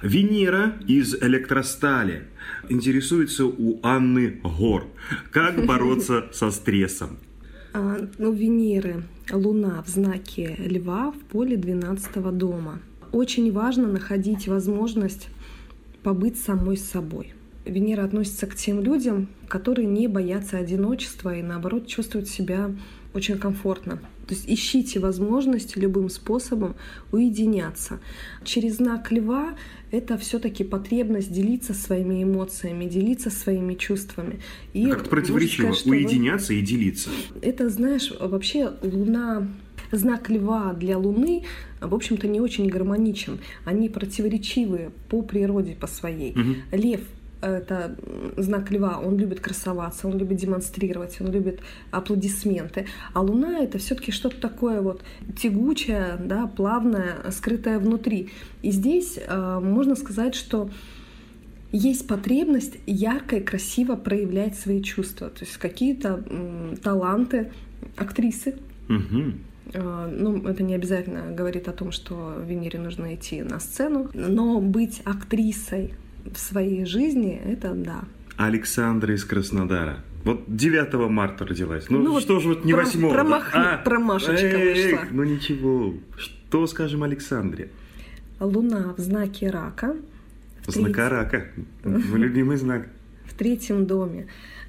Венера 0.00 0.76
из 0.86 1.20
электростали 1.20 2.22
интересуется 2.68 3.46
у 3.46 3.80
Анны 3.82 4.40
Гор. 4.44 4.86
Как 5.32 5.66
бороться 5.66 6.26
со 6.32 6.52
стрессом? 6.52 7.18
А, 7.78 7.98
у 8.18 8.32
Венеры 8.32 9.02
Луна 9.30 9.82
в 9.82 9.90
знаке 9.90 10.56
Льва 10.58 11.12
в 11.12 11.18
поле 11.30 11.58
12 11.58 12.22
дома. 12.34 12.78
Очень 13.12 13.52
важно 13.52 13.86
находить 13.86 14.48
возможность 14.48 15.28
побыть 16.02 16.40
самой 16.40 16.78
собой. 16.78 17.34
Венера 17.66 18.04
относится 18.04 18.46
к 18.46 18.54
тем 18.54 18.80
людям, 18.80 19.28
которые 19.46 19.86
не 19.86 20.08
боятся 20.08 20.56
одиночества 20.56 21.36
и 21.36 21.42
наоборот 21.42 21.86
чувствуют 21.86 22.30
себя 22.30 22.70
очень 23.16 23.38
комфортно. 23.38 23.98
То 24.26 24.34
есть 24.34 24.44
ищите 24.48 24.98
возможность 24.98 25.76
любым 25.76 26.08
способом 26.10 26.74
уединяться. 27.12 28.00
Через 28.44 28.76
знак 28.76 29.12
льва 29.12 29.56
это 29.90 30.18
все-таки 30.18 30.64
потребность 30.64 31.32
делиться 31.32 31.74
своими 31.74 32.22
эмоциями, 32.22 32.86
делиться 32.86 33.30
своими 33.30 33.74
чувствами. 33.74 34.40
И 34.72 34.86
Как-то 34.86 35.10
противоречиво 35.10 35.72
сказать, 35.72 35.86
уединяться 35.86 36.52
вы... 36.52 36.58
и 36.58 36.62
делиться. 36.62 37.10
Это, 37.40 37.68
знаешь, 37.68 38.12
вообще 38.18 38.72
Луна 38.82 39.48
знак 39.92 40.28
льва 40.30 40.72
для 40.74 40.98
Луны, 40.98 41.44
в 41.80 41.94
общем-то, 41.94 42.26
не 42.26 42.40
очень 42.40 42.66
гармоничен. 42.68 43.38
Они 43.64 43.88
противоречивые 43.88 44.90
по 45.08 45.22
природе, 45.22 45.76
по 45.78 45.86
своей. 45.86 46.32
Угу. 46.32 46.54
Лев 46.72 47.00
это 47.48 47.96
знак 48.36 48.70
льва, 48.70 48.98
он 48.98 49.16
любит 49.16 49.40
красоваться, 49.40 50.08
он 50.08 50.18
любит 50.18 50.38
демонстрировать, 50.38 51.20
он 51.20 51.30
любит 51.30 51.60
аплодисменты. 51.90 52.86
А 53.12 53.20
луна 53.20 53.58
это 53.60 53.78
все-таки 53.78 54.12
что-то 54.12 54.40
такое 54.40 54.80
вот 54.80 55.02
тягучее, 55.40 56.18
да, 56.20 56.46
плавное, 56.46 57.16
скрытое 57.30 57.78
внутри. 57.78 58.30
И 58.62 58.70
здесь 58.70 59.18
э, 59.18 59.60
можно 59.62 59.96
сказать, 59.96 60.34
что 60.34 60.70
есть 61.72 62.06
потребность 62.06 62.78
ярко 62.86 63.36
и 63.36 63.40
красиво 63.40 63.96
проявлять 63.96 64.58
свои 64.58 64.82
чувства, 64.82 65.28
то 65.28 65.44
есть 65.44 65.56
какие-то 65.56 66.24
м, 66.28 66.76
таланты 66.76 67.52
актрисы. 67.96 68.56
Угу. 68.88 69.32
Ну, 69.74 70.46
это 70.46 70.62
не 70.62 70.74
обязательно 70.74 71.32
говорит 71.32 71.66
о 71.66 71.72
том, 71.72 71.90
что 71.90 72.40
Венере 72.46 72.78
нужно 72.78 73.16
идти 73.16 73.42
на 73.42 73.58
сцену, 73.58 74.08
но 74.14 74.60
быть 74.60 75.02
актрисой 75.04 75.94
в 76.34 76.38
своей 76.38 76.84
жизни, 76.84 77.40
это 77.44 77.72
да. 77.74 78.04
Александра 78.36 79.14
из 79.14 79.24
Краснодара. 79.24 80.04
Вот 80.24 80.44
9 80.48 81.08
марта 81.08 81.46
родилась. 81.46 81.88
Ну, 81.88 81.98
Ну 82.02 82.12
вот 82.12 82.22
что 82.22 82.40
же 82.40 82.48
вот 82.48 82.64
не 82.64 82.72
про- 82.72 82.84
8 82.84 83.10
промах- 83.10 83.84
промашечка 83.84 84.58
вышла. 84.58 85.00
Ну 85.10 85.22
ничего. 85.24 85.94
Что 86.16 86.66
скажем 86.66 87.02
Александре? 87.04 87.70
Луна 88.40 88.94
в 88.96 89.00
знаке 89.00 89.50
рака. 89.50 89.96
в 90.66 90.70
Знака 90.72 91.08
рака. 91.08 91.46
Мой 91.84 92.18
любимый 92.18 92.56
знак. 92.56 92.88
в 93.24 93.34
третьем 93.34 93.86
доме. 93.86 94.26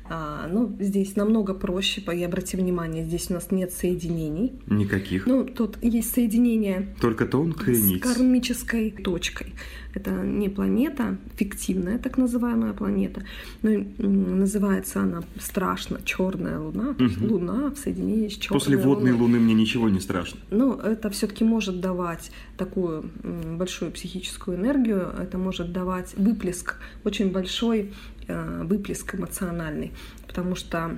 А, 0.10 0.48
ну, 0.48 0.76
здесь 0.80 1.16
намного 1.16 1.54
проще, 1.54 2.02
и 2.02 2.24
обрати 2.24 2.58
внимание, 2.58 3.04
здесь 3.04 3.30
у 3.30 3.34
нас 3.34 3.52
нет 3.52 3.72
соединений. 3.74 4.54
Никаких. 4.68 5.26
Ну, 5.28 5.44
тут 5.46 5.78
есть 5.84 6.14
соединение 6.14 6.96
Только 7.02 7.26
тонкая 7.26 7.76
с 7.76 7.84
нить. 7.84 8.02
кармической 8.02 8.92
точкой. 8.92 9.54
Это 9.94 10.12
не 10.12 10.50
планета, 10.50 11.18
фиктивная 11.38 11.98
так 11.98 12.18
называемая 12.18 12.74
планета, 12.74 13.24
но 13.64 13.72
называется 13.98 15.02
она 15.02 15.24
страшно 15.40 16.00
черная 16.06 16.60
луна, 16.60 16.96
Мгм. 17.00 17.32
луна 17.32 17.72
в 17.72 17.78
соединении 17.78 18.30
с 18.30 18.34
черной 18.34 18.60
После 18.60 18.78
водной 18.78 19.12
луной. 19.14 19.28
луны 19.28 19.40
мне 19.40 19.54
ничего 19.56 19.90
не 19.90 20.00
страшно. 20.00 20.40
Но 20.52 20.76
это 20.76 21.10
все-таки 21.10 21.44
может 21.44 21.80
давать 21.82 22.32
такую 22.58 23.10
большую 23.58 23.92
психическую 23.92 24.58
энергию, 24.58 25.10
это 25.20 25.38
может 25.38 25.74
давать 25.74 26.14
выплеск, 26.16 26.76
очень 27.04 27.32
большой 27.32 27.92
выплеск 28.28 29.16
эмоциональный, 29.16 29.92
потому 30.26 30.56
что 30.56 30.96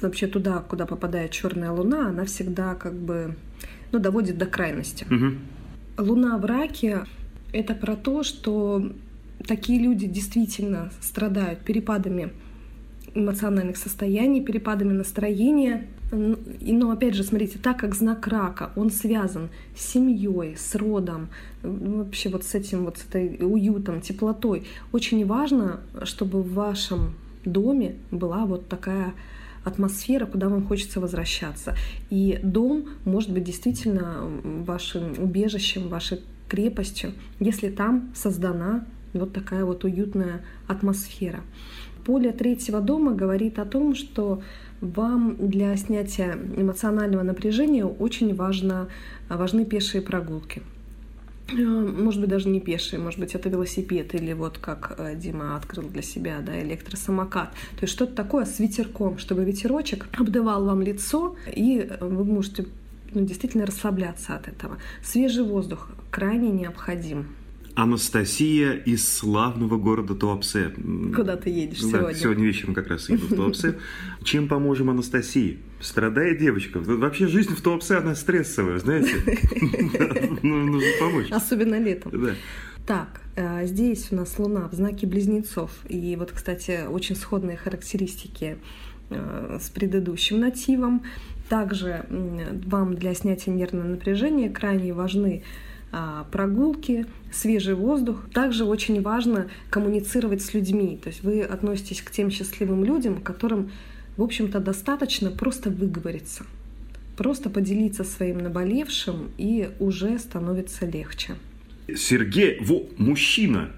вообще 0.00 0.26
туда, 0.26 0.58
куда 0.60 0.86
попадает 0.86 1.30
черная 1.30 1.70
луна, 1.70 2.08
она 2.08 2.24
всегда 2.24 2.74
как 2.74 2.94
бы 2.94 3.36
ну, 3.92 3.98
доводит 3.98 4.38
до 4.38 4.46
крайности. 4.46 5.06
Мгм. 5.08 5.38
Луна 5.96 6.38
в 6.38 6.44
раке— 6.44 7.04
это 7.52 7.74
про 7.74 7.96
то, 7.96 8.22
что 8.22 8.92
такие 9.46 9.80
люди 9.80 10.06
действительно 10.06 10.90
страдают 11.00 11.60
перепадами 11.60 12.32
эмоциональных 13.18 13.76
состояний, 13.76 14.42
перепадами 14.42 14.92
настроения. 14.92 15.86
Но 16.10 16.90
опять 16.90 17.14
же, 17.14 17.22
смотрите, 17.22 17.58
так 17.58 17.78
как 17.78 17.94
знак 17.94 18.26
рака, 18.26 18.70
он 18.76 18.90
связан 18.90 19.50
с 19.76 19.86
семьей, 19.86 20.56
с 20.56 20.74
родом, 20.74 21.28
вообще 21.62 22.30
вот 22.30 22.44
с 22.44 22.54
этим 22.54 22.84
вот 22.84 22.98
с 22.98 23.04
этой 23.04 23.38
уютом, 23.40 24.00
теплотой. 24.00 24.66
Очень 24.92 25.26
важно, 25.26 25.80
чтобы 26.04 26.42
в 26.42 26.54
вашем 26.54 27.14
доме 27.44 27.96
была 28.10 28.46
вот 28.46 28.68
такая 28.68 29.12
атмосфера, 29.64 30.26
куда 30.26 30.48
вам 30.48 30.64
хочется 30.64 31.00
возвращаться. 31.00 31.74
И 32.10 32.40
дом 32.42 32.86
может 33.04 33.30
быть 33.30 33.44
действительно 33.44 34.30
вашим 34.42 35.12
убежищем, 35.18 35.88
вашей 35.88 36.20
крепостью, 36.48 37.12
если 37.38 37.68
там 37.68 38.10
создана 38.14 38.86
вот 39.12 39.32
такая 39.32 39.64
вот 39.64 39.84
уютная 39.84 40.42
атмосфера. 40.66 41.40
Поле 42.08 42.32
третьего 42.32 42.80
дома 42.80 43.12
говорит 43.12 43.58
о 43.58 43.66
том, 43.66 43.94
что 43.94 44.40
вам 44.80 45.36
для 45.38 45.76
снятия 45.76 46.38
эмоционального 46.56 47.22
напряжения 47.22 47.84
очень 47.84 48.34
важно, 48.34 48.88
важны 49.28 49.66
пешие 49.66 50.00
прогулки. 50.00 50.62
Э, 51.52 51.54
Может 51.56 52.22
быть, 52.22 52.30
даже 52.30 52.48
не 52.48 52.60
пешие, 52.60 52.98
может 52.98 53.20
быть, 53.20 53.34
это 53.34 53.50
велосипед 53.50 54.14
или 54.14 54.32
вот 54.32 54.56
как 54.56 54.94
э, 54.96 55.16
Дима 55.16 55.54
открыл 55.54 55.86
для 55.86 56.00
себя, 56.00 56.38
да, 56.40 56.58
электросамокат. 56.62 57.50
То 57.76 57.82
есть 57.82 57.92
что-то 57.92 58.14
такое 58.14 58.46
с 58.46 58.58
ветерком, 58.58 59.18
чтобы 59.18 59.44
ветерочек 59.44 60.06
обдавал 60.18 60.64
вам 60.64 60.80
лицо, 60.80 61.36
и 61.54 61.80
э, 61.80 61.98
вы 62.02 62.24
можете 62.24 62.64
ну, 63.12 63.20
действительно 63.20 63.66
расслабляться 63.66 64.34
от 64.34 64.48
этого. 64.48 64.78
Свежий 65.04 65.44
воздух 65.44 65.90
крайне 66.10 66.52
необходим. 66.52 67.26
Анастасия 67.78 68.72
из 68.72 69.08
славного 69.08 69.76
города 69.76 70.16
Туапсе. 70.16 70.72
Куда 71.14 71.36
ты 71.36 71.50
едешь 71.50 71.80
да, 71.82 72.00
сегодня? 72.00 72.14
сегодня 72.16 72.44
вечером 72.44 72.74
как 72.74 72.88
раз 72.88 73.08
еду 73.08 73.26
в 73.26 73.36
Туапсе. 73.36 73.78
Чем 74.24 74.48
поможем 74.48 74.90
Анастасии? 74.90 75.60
Страдает 75.80 76.38
девочка. 76.38 76.80
Вообще 76.80 77.28
жизнь 77.28 77.54
в 77.54 77.60
Туапсе, 77.60 77.98
она 77.98 78.16
стрессовая, 78.16 78.80
знаете? 78.80 79.14
Ну, 80.42 80.64
Нужно 80.64 80.88
помочь. 80.98 81.30
Особенно 81.30 81.78
летом. 81.78 82.10
Да. 82.20 82.34
Так, 82.84 83.20
э, 83.36 83.64
здесь 83.66 84.08
у 84.10 84.16
нас 84.16 84.36
Луна 84.40 84.68
в 84.68 84.74
знаке 84.74 85.06
Близнецов. 85.06 85.70
И 85.88 86.16
вот, 86.16 86.32
кстати, 86.32 86.80
очень 86.88 87.14
сходные 87.14 87.56
характеристики 87.56 88.58
э, 89.10 89.58
с 89.62 89.70
предыдущим 89.70 90.40
нативом. 90.40 91.04
Также 91.48 92.06
вам 92.10 92.96
для 92.96 93.14
снятия 93.14 93.54
нервного 93.54 93.86
напряжения 93.86 94.50
крайне 94.50 94.92
важны 94.92 95.44
прогулки, 96.32 97.06
свежий 97.32 97.74
воздух. 97.74 98.26
Также 98.32 98.64
очень 98.64 99.00
важно 99.02 99.48
коммуницировать 99.70 100.42
с 100.42 100.54
людьми. 100.54 100.98
То 101.02 101.08
есть 101.08 101.22
вы 101.22 101.42
относитесь 101.42 102.02
к 102.02 102.10
тем 102.10 102.30
счастливым 102.30 102.84
людям, 102.84 103.20
которым, 103.20 103.70
в 104.16 104.22
общем-то, 104.22 104.60
достаточно 104.60 105.30
просто 105.30 105.70
выговориться, 105.70 106.44
просто 107.16 107.50
поделиться 107.50 108.04
своим 108.04 108.38
наболевшим, 108.38 109.30
и 109.38 109.70
уже 109.78 110.18
становится 110.18 110.86
легче. 110.86 111.34
Сергей, 111.94 112.58
во, 112.60 112.82
мужчина, 112.98 113.70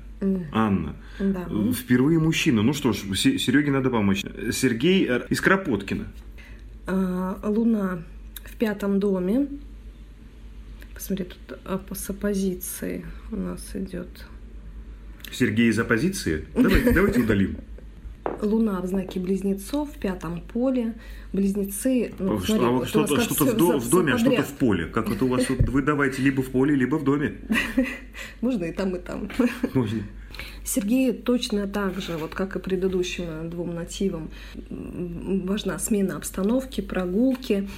Анна. 0.53 0.97
Да. 1.19 1.47
Впервые 1.73 2.19
мужчина. 2.19 2.63
Ну 2.63 2.73
что 2.73 2.93
ж, 2.93 2.99
Се- 3.17 3.39
Сереге 3.39 3.71
надо 3.71 3.89
помочь. 3.91 4.23
Сергей 4.53 5.07
э, 5.09 5.23
из 5.31 5.41
Кропоткина. 5.41 6.07
А, 6.87 7.39
Луна 7.45 8.03
в 8.45 8.57
пятом 8.57 9.01
доме. 9.01 9.47
Посмотри, 11.01 11.25
тут 11.25 11.59
оп- 11.67 11.97
с 11.97 12.11
оппозицией 12.11 13.07
у 13.33 13.37
нас 13.37 13.71
идет. 13.73 14.27
Сергей 15.33 15.71
из 15.71 15.79
оппозиции. 15.79 16.45
Давайте, 16.55 16.93
давайте 16.93 17.21
удалим. 17.21 17.57
Луна 18.43 18.83
в 18.83 18.87
знаке 18.87 19.19
Близнецов 19.19 19.91
в 19.95 19.99
пятом 19.99 20.43
поле. 20.43 20.93
Близнецы. 21.33 22.13
Ну, 22.19 22.39
смотри, 22.39 22.67
а 22.67 22.71
вот 22.71 22.89
что-то 22.89 23.19
что-то 23.19 23.47
в, 23.47 23.57
до- 23.57 23.79
в 23.79 23.89
доме, 23.89 24.13
а 24.13 24.19
что-то 24.19 24.43
в 24.43 24.53
поле. 24.53 24.85
Как 24.89 25.11
это 25.11 25.25
у 25.25 25.29
вас? 25.29 25.49
Вот 25.49 25.71
вы 25.71 25.81
давайте 25.81 26.21
либо 26.21 26.43
в 26.43 26.51
поле, 26.51 26.75
либо 26.75 26.97
в 26.97 27.05
доме. 27.05 27.33
Можно 28.43 28.65
и 28.65 28.73
там, 28.73 28.95
и 28.95 28.99
там. 28.99 29.31
Можно. 29.73 30.03
Сергею 30.65 31.15
точно 31.15 31.67
так 31.67 31.99
же, 32.01 32.19
вот 32.19 32.35
как 32.35 32.57
и 32.57 32.59
предыдущим 32.59 33.49
двум 33.49 33.75
нативам, 33.75 34.31
важна 34.69 35.79
смена 35.79 36.17
обстановки, 36.17 36.83
прогулки, 36.83 37.69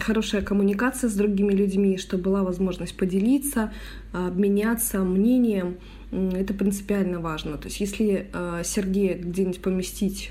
хорошая 0.00 0.42
коммуникация 0.42 1.08
с 1.08 1.14
другими 1.14 1.52
людьми, 1.52 1.98
чтобы 1.98 2.24
была 2.24 2.42
возможность 2.42 2.96
поделиться, 2.96 3.72
обменяться 4.12 5.00
мнением. 5.00 5.76
Это 6.10 6.54
принципиально 6.54 7.20
важно. 7.20 7.56
То 7.56 7.68
есть 7.68 7.80
если 7.80 8.28
э, 8.32 8.62
Сергея 8.64 9.16
где-нибудь 9.16 9.62
поместить, 9.62 10.30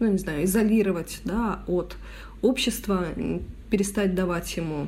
ну 0.00 0.10
не 0.10 0.18
знаю, 0.18 0.44
изолировать 0.44 1.20
да, 1.24 1.62
от 1.66 1.96
общества, 2.40 3.06
перестать 3.70 4.14
давать 4.14 4.56
ему 4.56 4.86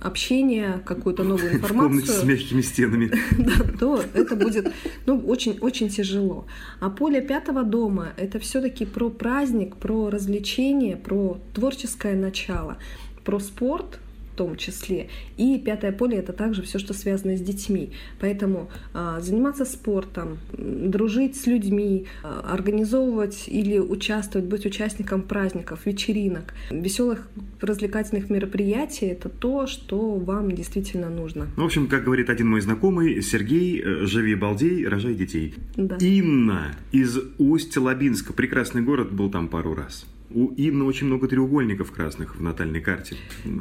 общение, 0.00 0.82
какую-то 0.84 1.24
новую 1.24 1.58
В 1.62 1.68
комнате 1.68 2.06
с 2.06 2.10
информацию, 2.10 2.26
мягкими 2.26 2.60
стенами. 2.60 3.10
да, 3.38 3.78
то 3.78 4.02
это 4.14 4.36
будет 4.36 4.72
ну, 5.06 5.18
очень, 5.26 5.58
очень 5.60 5.88
тяжело. 5.88 6.46
А 6.80 6.90
поле 6.90 7.20
пятого 7.20 7.62
дома— 7.62 8.08
это 8.16 8.38
все-таки 8.38 8.84
про 8.84 9.08
праздник, 9.08 9.76
про 9.76 10.10
развлечение, 10.10 10.96
про 10.96 11.38
творческое 11.54 12.14
начало, 12.14 12.78
про 13.24 13.38
спорт 13.40 13.98
в 14.34 14.36
том 14.36 14.56
числе. 14.56 15.08
И 15.36 15.58
пятое 15.64 15.92
поле— 15.92 16.16
это 16.18 16.32
также 16.32 16.62
все, 16.62 16.80
что 16.80 16.92
связано 16.92 17.36
с 17.36 17.40
детьми. 17.40 17.92
Поэтому 18.20 18.68
а, 18.92 19.20
заниматься 19.20 19.64
спортом, 19.64 20.38
дружить 20.52 21.36
с 21.36 21.46
людьми, 21.46 22.06
а, 22.24 22.40
организовывать 22.52 23.44
или 23.46 23.78
участвовать, 23.78 24.48
быть 24.48 24.66
участником 24.66 25.22
праздников, 25.22 25.86
вечеринок, 25.86 26.52
веселых 26.70 27.28
развлекательных 27.60 28.28
мероприятий— 28.28 29.06
это 29.14 29.28
то, 29.28 29.68
что 29.68 30.16
вам 30.16 30.50
действительно 30.50 31.10
нужно. 31.10 31.46
Ну, 31.56 31.62
В 31.62 31.66
общем, 31.66 31.86
как 31.86 32.04
говорит 32.04 32.28
один 32.28 32.48
мой 32.48 32.60
знакомый, 32.60 33.22
Сергей, 33.22 33.80
э, 33.80 34.04
живи 34.06 34.34
балдей, 34.34 34.84
рожай 34.88 35.14
детей. 35.14 35.54
Да. 35.76 35.96
Инна 36.00 36.74
из 36.90 37.18
Усть-Лабинска. 37.38 38.32
Прекрасный 38.32 38.82
город, 38.82 39.12
был 39.12 39.30
там 39.30 39.46
пару 39.46 39.74
раз. 39.76 40.06
У 40.30 40.52
Инны 40.56 40.84
очень 40.84 41.06
много 41.06 41.28
треугольников 41.28 41.92
красных 41.92 42.36
в 42.36 42.42
натальной 42.42 42.80
карте. 42.80 43.16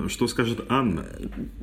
Что 0.08 0.28
скажет 0.28 0.66
Анна? 0.70 1.06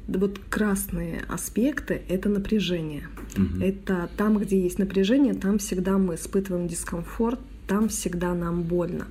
Вот 0.07 0.39
красные 0.51 1.25
аспекты— 1.29 2.03
это 2.09 2.29
напряжение. 2.29 3.09
Мгм. 3.37 3.63
Это 3.63 4.11
там, 4.17 4.39
где 4.39 4.61
есть 4.61 4.79
напряжение, 4.79 5.35
там 5.35 5.59
всегда 5.59 5.97
мы 5.99 6.17
испытываем 6.17 6.69
дискомфорт, 6.69 7.41
там 7.67 7.89
всегда 7.89 8.35
нам 8.35 8.63
больно. 8.63 9.07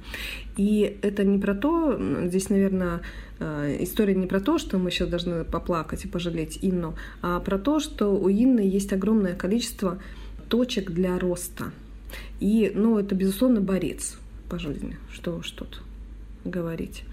И 0.57 0.99
это 1.01 1.23
не 1.23 1.39
про 1.39 1.55
то, 1.55 1.99
здесь, 2.25 2.49
наверное, 2.49 3.01
э, 3.39 3.77
история 3.81 4.15
не 4.15 4.27
про 4.27 4.41
то, 4.41 4.57
что 4.57 4.77
мы 4.77 4.91
сейчас 4.91 5.07
должны 5.07 5.43
поплакать 5.43 6.05
и 6.05 6.07
пожалеть 6.07 6.59
Инну, 6.61 6.95
а 7.21 7.39
про 7.39 7.57
то, 7.57 7.79
что 7.79 8.13
у 8.13 8.29
Инны 8.29 8.59
есть 8.59 8.93
огромное 8.93 9.33
количество 9.33 9.99
точек 10.49 10.91
для 10.91 11.17
роста. 11.17 11.71
И, 12.39 12.71
ну, 12.75 12.99
это, 12.99 13.15
безусловно, 13.15 13.61
борец 13.61 14.17
по 14.49 14.59
жизни, 14.59 14.97
что 15.11 15.37
уж 15.37 15.51
тут 15.51 15.81
говорить. 16.43 17.03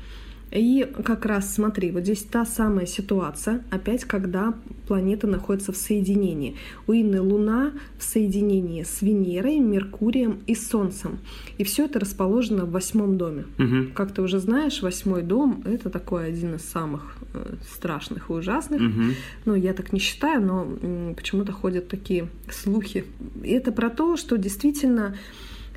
И 0.53 0.89
как 1.05 1.27
раз 1.27 1.55
смотри, 1.55 1.91
вот 1.91 2.05
здесь 2.05 2.23
та 2.23 2.47
самая 2.47 2.87
ситуация, 2.87 3.63
опять 3.71 4.05
когда 4.05 4.55
планеты 4.87 5.27
находятся 5.27 5.73
в 5.73 5.77
соединении. 5.77 6.57
У 6.87 6.93
Инны 6.93 7.21
Луна 7.21 7.73
в 7.99 8.05
соединении 8.05 8.85
с 8.85 9.03
Венерой, 9.03 9.59
Меркурием 9.59 10.39
и 10.47 10.55
Солнцем. 10.55 11.19
И 11.59 11.65
все 11.65 11.87
это 11.87 11.99
расположено 11.99 12.65
в 12.65 12.71
восьмом 12.71 13.19
доме. 13.19 13.47
Угу. 13.59 13.93
Как 13.95 14.15
ты 14.15 14.23
уже 14.23 14.39
знаешь, 14.39 14.83
восьмой 14.83 15.23
дом 15.23 15.63
это 15.65 15.91
такой 15.91 16.29
один 16.29 16.55
из 16.55 16.63
самых 16.63 17.17
э, 17.35 17.57
страшных 17.69 18.31
и 18.31 18.33
ужасных. 18.33 18.81
Угу. 18.81 19.03
Ну, 19.47 19.55
я 19.57 19.75
так 19.75 19.93
не 19.93 19.99
считаю, 19.99 20.41
но 20.43 21.15
почему-то 21.15 21.51
ходят 21.51 21.89
такие 21.89 22.29
слухи. 22.51 23.05
И 23.43 23.51
это 23.51 23.73
про 23.73 23.91
то, 23.91 24.17
что 24.17 24.39
действительно 24.39 25.17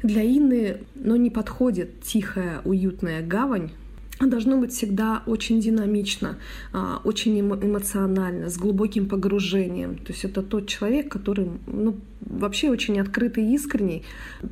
для 0.04 0.24
Инны 0.24 0.78
ну, 0.96 1.16
не 1.16 1.30
подходит 1.30 2.02
тихая, 2.02 2.62
уютная 2.64 3.22
гавань, 3.26 3.72
должно 4.28 4.58
быть 4.58 4.74
всегда 4.74 5.24
очень 5.26 5.62
динамично, 5.62 6.38
а, 6.74 7.02
очень 7.04 7.40
эмо- 7.40 7.64
эмоционально, 7.64 8.50
с 8.50 8.58
глубоким 8.58 9.08
погружением. 9.08 9.98
То 9.98 10.12
есть 10.12 10.26
это 10.26 10.42
тот 10.42 10.68
человек, 10.68 11.10
который 11.10 11.50
ну, 11.68 11.98
вообще 12.20 12.70
очень 12.70 13.00
открытый 13.00 13.46
и 13.46 13.54
искренний, 13.54 14.04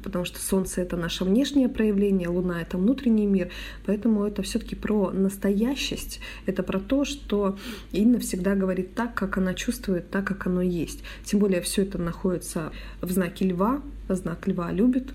потому 0.04 0.24
что 0.24 0.40
Солнце— 0.40 0.82
это 0.84 0.96
наше 0.96 1.26
внешнее 1.26 1.68
проявление, 1.68 2.30
Луна— 2.30 2.62
это 2.62 2.78
внутренний 2.78 3.26
мир. 3.26 3.50
Поэтому 3.86 4.24
это 4.24 4.42
все 4.42 4.60
таки 4.60 4.76
про 4.76 5.12
настоящесть, 5.12 6.22
это 6.46 6.64
про 6.64 6.80
то, 6.80 7.04
что 7.04 7.58
Инна 7.92 8.20
всегда 8.20 8.56
говорит 8.56 8.96
так, 8.96 9.16
как 9.16 9.38
она 9.38 9.54
чувствует, 9.54 10.10
так, 10.10 10.26
как 10.26 10.48
оно 10.48 10.62
есть. 10.62 11.04
Тем 11.26 11.40
более 11.40 11.62
все 11.62 11.82
это 11.82 11.98
находится 11.98 12.72
в 13.02 13.12
знаке 13.12 13.46
Льва, 13.50 13.82
знак 14.08 14.48
Льва 14.48 14.72
любит 14.72 15.14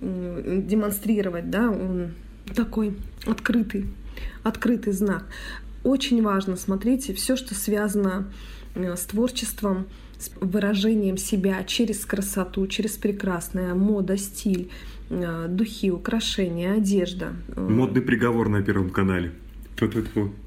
демонстрировать, 0.00 1.50
да, 1.50 1.74
такой 2.54 2.96
открытый, 3.26 3.86
открытый 4.42 4.92
знак. 4.92 5.24
Очень 5.82 6.22
важно, 6.22 6.56
смотрите, 6.56 7.14
все, 7.14 7.36
что 7.36 7.54
связано 7.54 8.30
э, 8.74 8.96
с 8.96 9.00
творчеством, 9.00 9.86
с 10.18 10.30
выражением 10.40 11.16
себя 11.16 11.64
через 11.64 12.04
красоту, 12.04 12.66
через 12.66 12.98
прекрасное, 12.98 13.74
мода, 13.74 14.18
стиль, 14.18 14.70
э, 15.08 15.46
духи, 15.48 15.90
украшения, 15.90 16.74
одежда. 16.74 17.32
Э, 17.56 17.60
Модный 17.60 18.02
приговор 18.02 18.50
на 18.50 18.62
Первом 18.62 18.90
канале. 18.90 19.32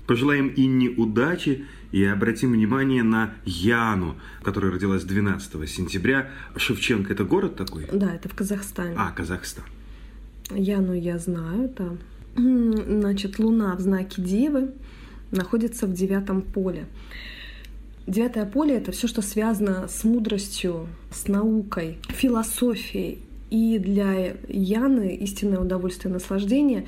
Пожелаем 0.07 0.53
Инне 0.55 0.89
удачи 0.89 1.65
и 1.91 2.03
обратим 2.03 2.51
внимание 2.53 3.03
на 3.03 3.33
Яну, 3.45 4.15
которая 4.43 4.71
родилась 4.71 5.03
12 5.03 5.69
сентября. 5.69 6.29
Шевченко 6.55 7.13
это 7.13 7.23
город 7.23 7.55
такой? 7.55 7.87
Да, 7.91 8.13
это 8.13 8.29
в 8.29 8.35
Казахстане. 8.35 8.95
А, 8.97 9.11
Казахстан. 9.11 9.65
Яну 10.51 10.93
я 10.93 11.17
знаю, 11.19 11.71
да. 11.77 11.95
М, 12.35 13.01
Значит, 13.01 13.39
Луна 13.39 13.75
в 13.75 13.79
знаке 13.79 14.21
Девы 14.21 14.71
находится 15.31 15.87
в 15.87 15.93
девятом 15.93 16.41
поле. 16.41 16.85
Девятое 18.05 18.45
поле— 18.45 18.75
это 18.77 18.91
все, 18.91 19.07
что 19.07 19.21
связано 19.21 19.87
с 19.87 20.03
мудростью, 20.03 20.87
с 21.11 21.27
наукой, 21.27 21.97
философией. 22.09 23.19
И 23.49 23.77
для 23.77 24.35
Яны 24.49 25.15
истинное 25.15 25.59
удовольствие 25.59 26.09
и 26.09 26.13
наслаждение 26.13 26.85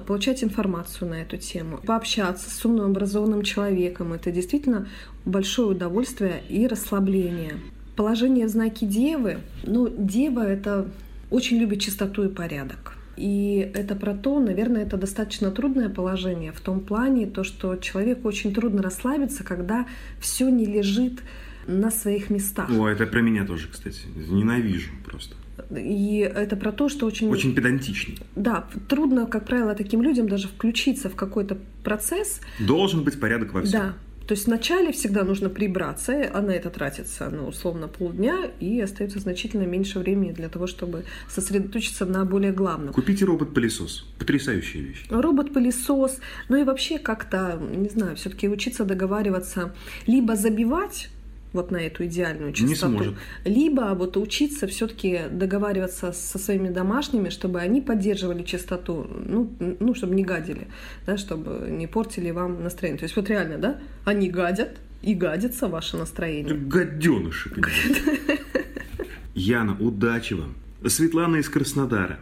получать 0.00 0.42
информацию 0.42 1.10
на 1.10 1.22
эту 1.22 1.36
тему, 1.36 1.78
пообщаться 1.78 2.50
с 2.50 2.64
умным, 2.64 2.86
образованным 2.86 3.42
человеком. 3.42 4.12
Это 4.12 4.30
действительно 4.30 4.88
большое 5.24 5.68
удовольствие 5.68 6.42
и 6.48 6.66
расслабление. 6.66 7.54
Положение 7.96 8.46
в 8.46 8.50
знаке 8.50 8.86
Девы. 8.86 9.38
Ну, 9.64 9.88
Дева— 9.88 10.40
это 10.46 10.88
очень 11.30 11.58
любит 11.58 11.80
чистоту 11.80 12.24
и 12.24 12.28
порядок. 12.28 12.96
И 13.16 13.70
это 13.74 13.94
про 13.94 14.14
то, 14.14 14.40
наверное, 14.40 14.82
это 14.82 14.96
достаточно 14.96 15.50
трудное 15.50 15.90
положение 15.90 16.52
в 16.52 16.60
том 16.60 16.80
плане, 16.80 17.26
то, 17.26 17.44
что 17.44 17.76
человеку 17.76 18.26
очень 18.26 18.54
трудно 18.54 18.82
расслабиться, 18.82 19.44
когда 19.44 19.86
все 20.18 20.48
не 20.48 20.64
лежит 20.64 21.20
на 21.66 21.90
своих 21.90 22.30
местах. 22.30 22.70
О, 22.70 22.88
это 22.88 23.06
про 23.06 23.20
меня 23.20 23.44
тоже, 23.44 23.68
кстати. 23.68 24.00
Ненавижу 24.16 24.90
просто. 25.04 25.36
И 25.70 26.18
это 26.18 26.56
про 26.56 26.72
то, 26.72 26.88
что 26.88 27.06
очень, 27.06 27.28
Очень 27.28 27.54
педантичный. 27.54 28.18
да, 28.36 28.66
трудно, 28.88 29.26
как 29.26 29.46
правило, 29.46 29.74
таким 29.74 30.02
людям 30.02 30.28
даже 30.28 30.48
включиться 30.48 31.08
в 31.08 31.14
какой-то 31.14 31.58
процесс. 31.84 32.40
Должен 32.58 33.04
быть 33.04 33.20
порядок 33.20 33.52
во 33.52 33.62
всем. 33.62 33.80
Да. 33.80 33.94
То 34.26 34.34
есть 34.34 34.46
вначале 34.46 34.92
всегда 34.92 35.24
нужно 35.24 35.50
прибраться, 35.50 36.30
а 36.32 36.40
на 36.40 36.52
это 36.52 36.70
тратится, 36.70 37.28
ну, 37.28 37.48
условно, 37.48 37.88
полдня, 37.88 38.50
и 38.60 38.80
остается 38.80 39.18
значительно 39.18 39.64
меньше 39.64 39.98
времени 39.98 40.30
для 40.30 40.48
того, 40.48 40.68
чтобы 40.68 41.04
сосредоточиться 41.28 42.06
на 42.06 42.24
более 42.24 42.52
главном. 42.52 42.94
Купите 42.94 43.24
робот-пылесос. 43.24 44.06
Потрясающая 44.18 44.80
вещь. 44.80 45.04
робот-пылесос, 45.10 46.18
ну 46.48 46.56
и 46.56 46.64
вообще 46.64 46.98
как-то, 46.98 47.60
не 47.60 47.88
знаю, 47.88 48.14
все-таки 48.16 48.48
учиться 48.48 48.84
договариваться, 48.84 49.74
либо 50.06 50.36
забивать 50.36 51.10
вот 51.52 51.70
на 51.70 51.76
эту 51.76 52.04
идеальную 52.06 52.48
Не 52.48 52.54
частоту, 52.54 52.92
сможет. 52.92 53.14
либо 53.44 53.94
вот 53.94 54.16
учиться 54.16 54.66
все-таки 54.66 55.22
договариваться 55.30 56.12
со 56.12 56.38
своими 56.38 56.68
домашними, 56.68 57.28
чтобы 57.28 57.60
они 57.60 57.80
поддерживали 57.80 58.42
чистоту, 58.42 59.06
ну, 59.26 59.52
ну, 59.58 59.94
чтобы 59.94 60.14
не 60.14 60.24
гадили, 60.24 60.68
да, 61.06 61.16
чтобы 61.16 61.68
не 61.70 61.86
портили 61.86 62.30
вам 62.30 62.62
настроение. 62.62 62.98
То 62.98 63.04
есть 63.04 63.16
вот 63.16 63.28
реально, 63.28 63.58
да, 63.58 63.78
они 64.04 64.28
гадят, 64.28 64.78
и 65.02 65.14
гадится 65.14 65.68
ваше 65.68 65.96
настроение. 65.96 66.54
Гаденыши, 66.54 67.50
понимаете? 67.50 68.40
Яна, 69.34 69.76
удачи 69.78 70.34
вам. 70.34 70.54
Светлана 70.86 71.36
из 71.36 71.48
Краснодара, 71.48 72.20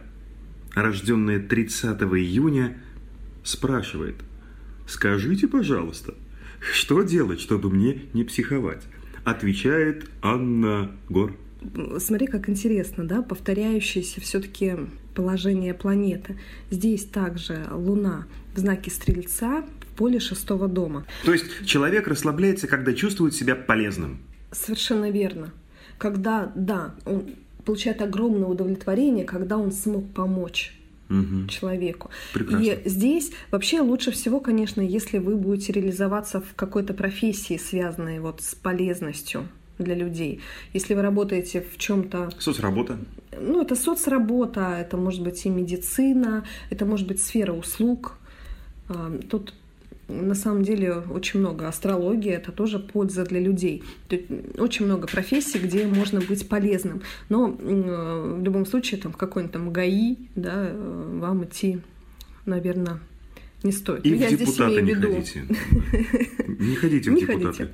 рожденная 0.73 1.39
30 1.39 2.01
июня, 2.01 2.77
спрашивает. 3.43 4.15
Скажите, 4.87 5.47
пожалуйста, 5.47 6.15
что 6.73 7.03
делать, 7.03 7.39
чтобы 7.39 7.69
мне 7.69 8.03
не 8.13 8.23
психовать? 8.23 8.83
Отвечает 9.23 10.09
Анна 10.21 10.91
Гор. 11.09 11.35
Смотри, 11.99 12.27
как 12.27 12.49
интересно, 12.49 13.05
да, 13.05 13.21
повторяющееся 13.21 14.19
все-таки 14.19 14.75
положение 15.13 15.73
планеты. 15.73 16.37
Здесь 16.71 17.05
также 17.05 17.67
Луна 17.71 18.25
в 18.55 18.59
знаке 18.59 18.89
Стрельца 18.89 19.63
в 19.81 19.95
поле 19.95 20.19
шестого 20.19 20.67
дома. 20.67 21.05
То 21.23 21.33
есть 21.33 21.65
человек 21.65 22.07
расслабляется, 22.07 22.67
когда 22.67 22.93
чувствует 22.93 23.35
себя 23.35 23.55
полезным. 23.55 24.19
Совершенно 24.51 25.11
верно. 25.11 25.51
Когда, 25.99 26.51
да, 26.55 26.95
он 27.05 27.35
получает 27.63 28.01
огромное 28.01 28.47
удовлетворение, 28.47 29.25
когда 29.25 29.57
он 29.57 29.71
смог 29.71 30.11
помочь 30.13 30.73
Мгм. 31.11 31.47
человеку. 31.47 32.09
Прекрасно. 32.33 32.63
И 32.63 32.89
здесь 32.89 33.31
вообще 33.51 33.81
лучше 33.81 34.11
всего, 34.11 34.39
конечно, 34.39 34.81
если 34.81 35.17
вы 35.17 35.35
будете 35.35 35.73
реализоваться 35.73 36.39
в 36.41 36.55
какой-то 36.55 36.93
профессии, 36.93 37.57
связанной 37.57 38.19
вот 38.19 38.41
с 38.41 38.55
полезностью 38.55 39.47
для 39.77 39.95
людей. 39.95 40.41
Если 40.73 40.93
вы 40.93 41.01
работаете 41.01 41.61
в 41.61 41.77
чем-то 41.77 42.29
Соцработа. 42.39 42.97
ну, 43.39 43.61
это 43.61 43.75
соцработа, 43.75 44.77
это 44.79 44.97
может 44.97 45.23
быть 45.23 45.45
и 45.45 45.49
медицина, 45.49 46.45
это 46.69 46.85
может 46.85 47.07
быть 47.07 47.21
сфера 47.21 47.51
услуг. 47.53 48.17
А, 48.89 49.17
Тут 49.29 49.53
на 50.07 50.35
самом 50.35 50.63
деле 50.63 50.95
очень 50.95 51.39
много 51.39 51.67
астрологии, 51.67 52.31
это 52.31 52.51
тоже 52.51 52.79
польза 52.79 53.23
для 53.23 53.39
людей. 53.39 53.83
Очень 54.57 54.85
много 54.85 55.07
профессий, 55.07 55.57
где 55.59 55.85
можно 55.87 56.19
быть 56.19 56.47
полезным. 56.49 57.01
Но 57.29 57.47
м, 57.47 58.41
в 58.41 58.43
любом 58.43 58.65
случае 58.65 58.99
там 59.01 59.13
в 59.13 59.17
какой-нибудь 59.17 59.53
там 59.53 59.71
ГАИ 59.71 60.17
да, 60.35 60.67
э, 60.69 61.17
вам 61.21 61.45
идти, 61.45 61.79
наверное, 62.45 62.99
не 63.63 63.71
стоит. 63.71 64.05
И 64.05 64.11
Ну, 64.11 64.17
в 64.17 64.19
Я 64.19 64.27
здесь 64.29 64.39
депутаты 64.49 64.79
имею 64.79 64.83
в 64.83 64.87
не 64.87 64.93
виду- 64.93 65.13
ходите. 65.13 65.45
Не 66.59 66.75
ходите 66.75 67.11
в 67.11 67.15
депутаты. 67.19 67.69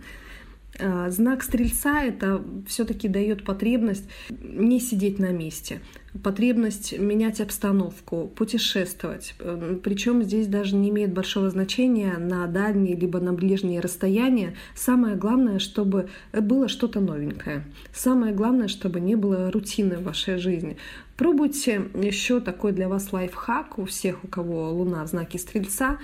А, 0.79 1.09
Знак 1.09 1.43
стрельца 1.43 2.03
это 2.03 2.43
все-таки 2.67 3.07
дает 3.07 3.43
потребность 3.43 4.05
не 4.29 4.79
сидеть 4.79 5.19
на 5.19 5.31
месте, 5.31 5.81
потребность 6.23 6.97
менять 6.97 7.41
обстановку, 7.41 8.31
путешествовать. 8.35 9.35
Причем 9.83 10.23
здесь 10.23 10.47
даже 10.47 10.75
не 10.75 10.89
имеет 10.89 11.13
большого 11.13 11.49
значения 11.49 12.17
на 12.17 12.47
дальние 12.47 12.95
либо 12.95 13.19
на 13.19 13.33
ближние 13.33 13.79
расстояния. 13.79 14.55
Самое 14.75 15.15
главное, 15.15 15.59
чтобы 15.59 16.09
было 16.33 16.67
что-то 16.67 16.99
новенькое. 16.99 17.63
Самое 17.93 18.33
главное, 18.33 18.67
чтобы 18.67 18.99
не 18.99 19.15
было 19.15 19.51
рутины 19.51 19.97
в 19.97 20.03
вашей 20.03 20.37
жизни. 20.37 20.77
Пробуйте 21.15 21.85
еще 21.95 22.39
такой 22.39 22.71
для 22.71 22.87
вас 22.87 23.11
лайфхак 23.11 23.79
у 23.79 23.85
всех, 23.85 24.23
у 24.23 24.27
кого 24.27 24.71
Луна 24.71 25.03
в 25.03 25.07
знаке 25.07 25.39
Стрельца. 25.39 25.97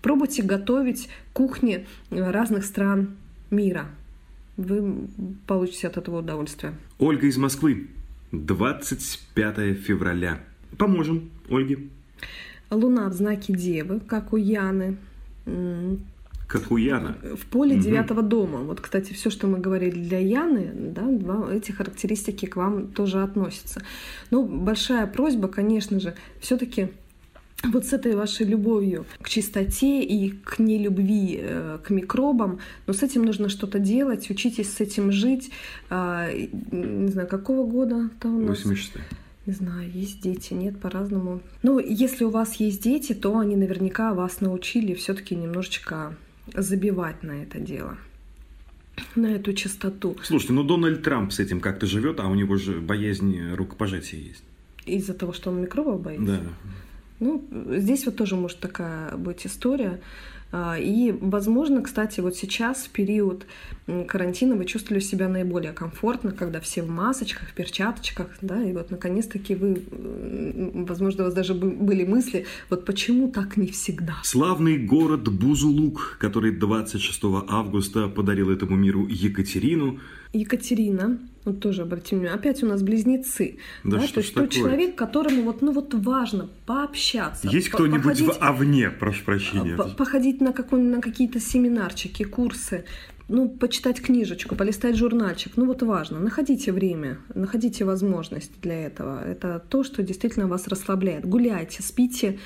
Пробуйте 0.00 0.42
готовить 0.42 1.08
кухни 1.32 1.86
разных 2.10 2.64
стран 2.64 3.16
мира. 3.50 3.86
Вы 4.56 5.08
получите 5.46 5.86
от 5.88 5.96
этого 5.98 6.18
удовольствие. 6.20 6.74
Ольга 6.98 7.26
из 7.26 7.36
Москвы. 7.36 7.88
25 8.32 9.74
февраля. 9.78 10.40
Поможем 10.78 11.30
Ольге. 11.50 11.78
Луна 12.70 13.08
в 13.08 13.12
знаке 13.12 13.52
Девы, 13.52 14.00
как 14.00 14.32
у 14.32 14.36
Яны, 14.36 14.96
Как 16.48 16.70
у 16.72 16.76
Яна. 16.76 17.16
в 17.36 17.46
поле 17.46 17.78
девятого 17.78 18.22
дома. 18.22 18.58
Вот, 18.58 18.80
кстати, 18.80 19.12
все, 19.12 19.30
что 19.30 19.46
мы 19.46 19.58
говорили 19.58 20.00
для 20.00 20.18
Яны, 20.18 20.72
да, 20.74 21.02
два- 21.06 21.52
эти 21.52 21.70
характеристики 21.72 22.46
к 22.46 22.56
вам 22.56 22.88
тоже 22.88 23.22
относятся. 23.22 23.82
Ну, 24.30 24.44
большая 24.44 25.06
просьба, 25.06 25.48
конечно 25.48 26.00
же, 26.00 26.14
все-таки 26.40 26.88
вот 27.62 27.86
с 27.86 27.92
этой 27.92 28.14
вашей 28.14 28.46
любовью 28.46 29.06
к 29.20 29.28
чистоте 29.28 30.02
и 30.02 30.30
к 30.30 30.58
нелюбви 30.58 31.38
э, 31.40 31.78
к 31.82 31.90
микробам, 31.90 32.58
но 32.86 32.92
с 32.92 33.02
этим 33.02 33.24
нужно 33.24 33.48
что-то 33.48 33.78
делать, 33.78 34.30
учитесь 34.30 34.72
с 34.72 34.80
этим 34.80 35.10
жить. 35.10 35.50
А, 35.90 36.30
не 36.32 37.08
знаю, 37.08 37.28
какого 37.28 37.68
года 37.68 38.10
там 38.20 38.36
у 38.36 38.40
нас? 38.40 38.64
86 38.64 38.92
Не 39.46 39.52
знаю, 39.52 39.90
есть 39.90 40.20
дети, 40.22 40.54
нет, 40.54 40.78
по-разному. 40.80 41.40
Ну, 41.62 41.78
если 41.78 42.24
у 42.24 42.30
вас 42.30 42.54
есть 42.54 42.82
дети, 42.82 43.14
то 43.14 43.38
они 43.38 43.56
наверняка 43.56 44.14
вас 44.14 44.40
научили 44.40 44.94
все-таки 44.94 45.34
немножечко 45.34 46.14
забивать 46.54 47.22
на 47.22 47.42
это 47.42 47.58
дело, 47.58 47.96
на 49.14 49.26
эту 49.26 49.52
чистоту. 49.52 50.16
Слушайте, 50.22 50.52
ну 50.52 50.62
Дональд 50.62 51.02
Трамп 51.02 51.32
с 51.32 51.40
этим 51.40 51.60
как-то 51.60 51.86
живет, 51.86 52.20
а 52.20 52.28
у 52.28 52.34
него 52.34 52.56
же 52.56 52.80
боязнь 52.80 53.54
рукопожатия 53.54 54.20
есть. 54.20 54.44
Из-за 54.84 55.14
того, 55.14 55.32
что 55.32 55.50
он 55.50 55.62
микробов 55.62 56.00
боится? 56.00 56.26
Да. 56.26 56.40
Ну, 57.20 57.44
здесь 57.70 58.06
вот 58.06 58.16
тоже 58.16 58.36
может 58.36 58.58
такая 58.60 59.16
быть 59.16 59.46
история. 59.46 60.00
А, 60.52 60.76
И, 60.78 61.12
возможно, 61.20 61.82
кстати, 61.82 62.20
вот 62.20 62.36
сейчас, 62.36 62.84
в 62.86 62.90
период 62.90 63.46
карантина, 64.06 64.54
вы 64.54 64.64
чувствовали 64.64 65.00
себя 65.02 65.28
наиболее 65.28 65.72
комфортно, 65.72 66.30
когда 66.30 66.60
все 66.60 66.82
в 66.82 66.88
масочках, 66.90 67.48
в 67.48 67.54
перчаточках, 67.54 68.28
да, 68.42 68.62
и 68.62 68.72
вот 68.72 68.90
наконец-таки 68.90 69.54
вы, 69.56 69.82
возможно, 70.86 71.22
у 71.22 71.26
вас 71.26 71.34
даже 71.34 71.54
бы- 71.54 71.70
были 71.70 72.04
мысли, 72.04 72.46
вот 72.70 72.84
почему 72.84 73.28
так 73.30 73.56
не 73.56 73.66
всегда? 73.66 74.14
Славный 74.22 74.78
город 74.78 75.28
Бузулук, 75.28 76.16
который 76.20 76.52
26 76.52 77.20
августа 77.48 78.08
подарил 78.08 78.50
этому 78.50 78.76
миру 78.76 79.06
Екатерину. 79.08 79.98
Екатерина, 80.36 81.18
вот 81.44 81.60
тоже 81.60 81.82
обратим 81.82 82.18
внимание, 82.18 82.38
опять 82.38 82.62
у 82.62 82.66
нас 82.66 82.82
близнецы, 82.82 83.58
Да 83.84 83.98
да, 83.98 84.02
что 84.04 84.14
то 84.14 84.20
есть 84.20 84.34
тот 84.34 84.50
человек, 84.50 84.96
которому 84.96 85.42
вот, 85.42 85.62
ну 85.62 85.72
вот 85.72 85.94
важно 85.94 86.48
пообщаться. 86.66 87.48
Есть 87.48 87.70
по- 87.70 87.78
кто-нибудь 87.78 88.02
походить- 88.02 88.26
в 88.26 88.42
Овне, 88.42 88.90
прошу 88.90 89.24
прощения? 89.24 89.76
По- 89.76 89.88
Походить 89.88 90.40
на, 90.40 90.52
какой- 90.52 90.80
на 90.82 91.00
какие-то 91.00 91.40
семинарчики, 91.40 92.24
курсы, 92.24 92.84
ну, 93.28 93.48
почитать 93.48 94.00
книжечку, 94.00 94.54
полистать 94.54 94.96
журнальчик. 94.96 95.52
Ну, 95.56 95.66
вот 95.66 95.82
важно. 95.82 96.20
Находите 96.20 96.70
время, 96.72 97.18
находите 97.34 97.84
возможность 97.84 98.52
для 98.62 98.86
этого. 98.86 99.20
Это 99.24 99.62
то, 99.68 99.82
что 99.82 100.02
действительно 100.04 100.46
вас 100.46 100.68
расслабляет. 100.68 101.24
Гуляйте, 101.26 101.82
спите 101.82 102.38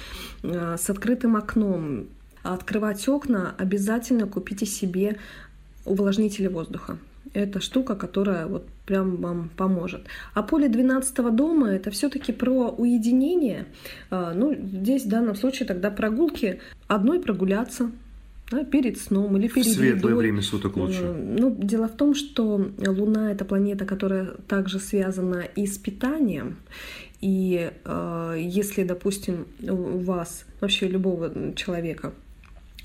э, 0.43 0.76
с 0.78 0.88
открытым 0.88 1.36
окном. 1.36 2.07
Открывать 2.43 3.07
окна 3.09 3.55
обязательно 3.59 4.26
купите 4.26 4.64
себе 4.64 5.18
увлажнители 5.84 6.47
воздуха. 6.49 6.97
Это 7.33 7.61
штука, 7.61 7.95
которая 7.95 8.47
вот 8.47 8.66
прям 8.87 9.16
вам 9.16 9.51
поможет. 9.57 10.01
А 10.35 10.43
поле 10.43 10.68
12 10.68 11.35
дома 11.35 11.68
это 11.68 11.91
все-таки 11.91 12.33
про 12.33 12.68
уединение. 12.71 13.66
А, 14.11 14.33
Ну, 14.35 14.55
здесь 14.55 15.05
в 15.05 15.09
данном 15.09 15.37
случае 15.37 15.68
тогда 15.68 15.91
прогулки 15.91 16.61
одной 16.89 17.21
прогуляться 17.21 17.91
да, 18.51 18.64
перед 18.64 18.99
сном 18.99 19.37
или 19.37 19.47
В 19.47 19.55
перед 19.55 19.68
светлое 19.68 20.11
едой. 20.12 20.14
время 20.14 20.43
суток 20.43 20.77
лучше. 20.77 21.03
Э, 21.05 21.37
Ну, 21.39 21.55
дело 21.57 21.87
в 21.87 21.97
том, 21.97 22.14
что 22.14 22.68
Луна 22.85 23.31
это 23.31 23.45
планета, 23.45 23.85
которая 23.85 24.27
также 24.49 24.81
связана 24.81 25.45
и 25.55 25.66
с 25.66 25.79
питанием. 25.79 26.57
И 27.21 27.71
э, 27.85 28.37
если, 28.39 28.83
допустим, 28.83 29.47
у 29.62 29.99
вас, 29.99 30.47
вообще 30.61 30.89
любого 30.89 31.55
человека, 31.55 32.12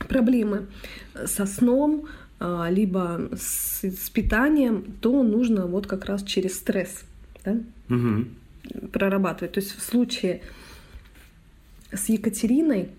проблемы 0.08 0.68
со 1.26 1.46
сном, 1.46 2.06
либо 2.40 3.30
с, 3.36 3.84
с 3.84 4.10
питанием, 4.10 4.84
то 5.02 5.24
нужно 5.24 5.68
вот 5.68 5.88
как 5.88 6.06
раз 6.06 6.24
через 6.24 6.56
стресс 6.58 7.04
да, 7.44 7.58
Мгм. 7.88 8.30
прорабатывать. 8.92 9.54
То 9.54 9.60
есть 9.62 9.76
в 9.78 9.82
случае 9.82 10.42
с 11.94 12.10
Екатериной, 12.10 12.90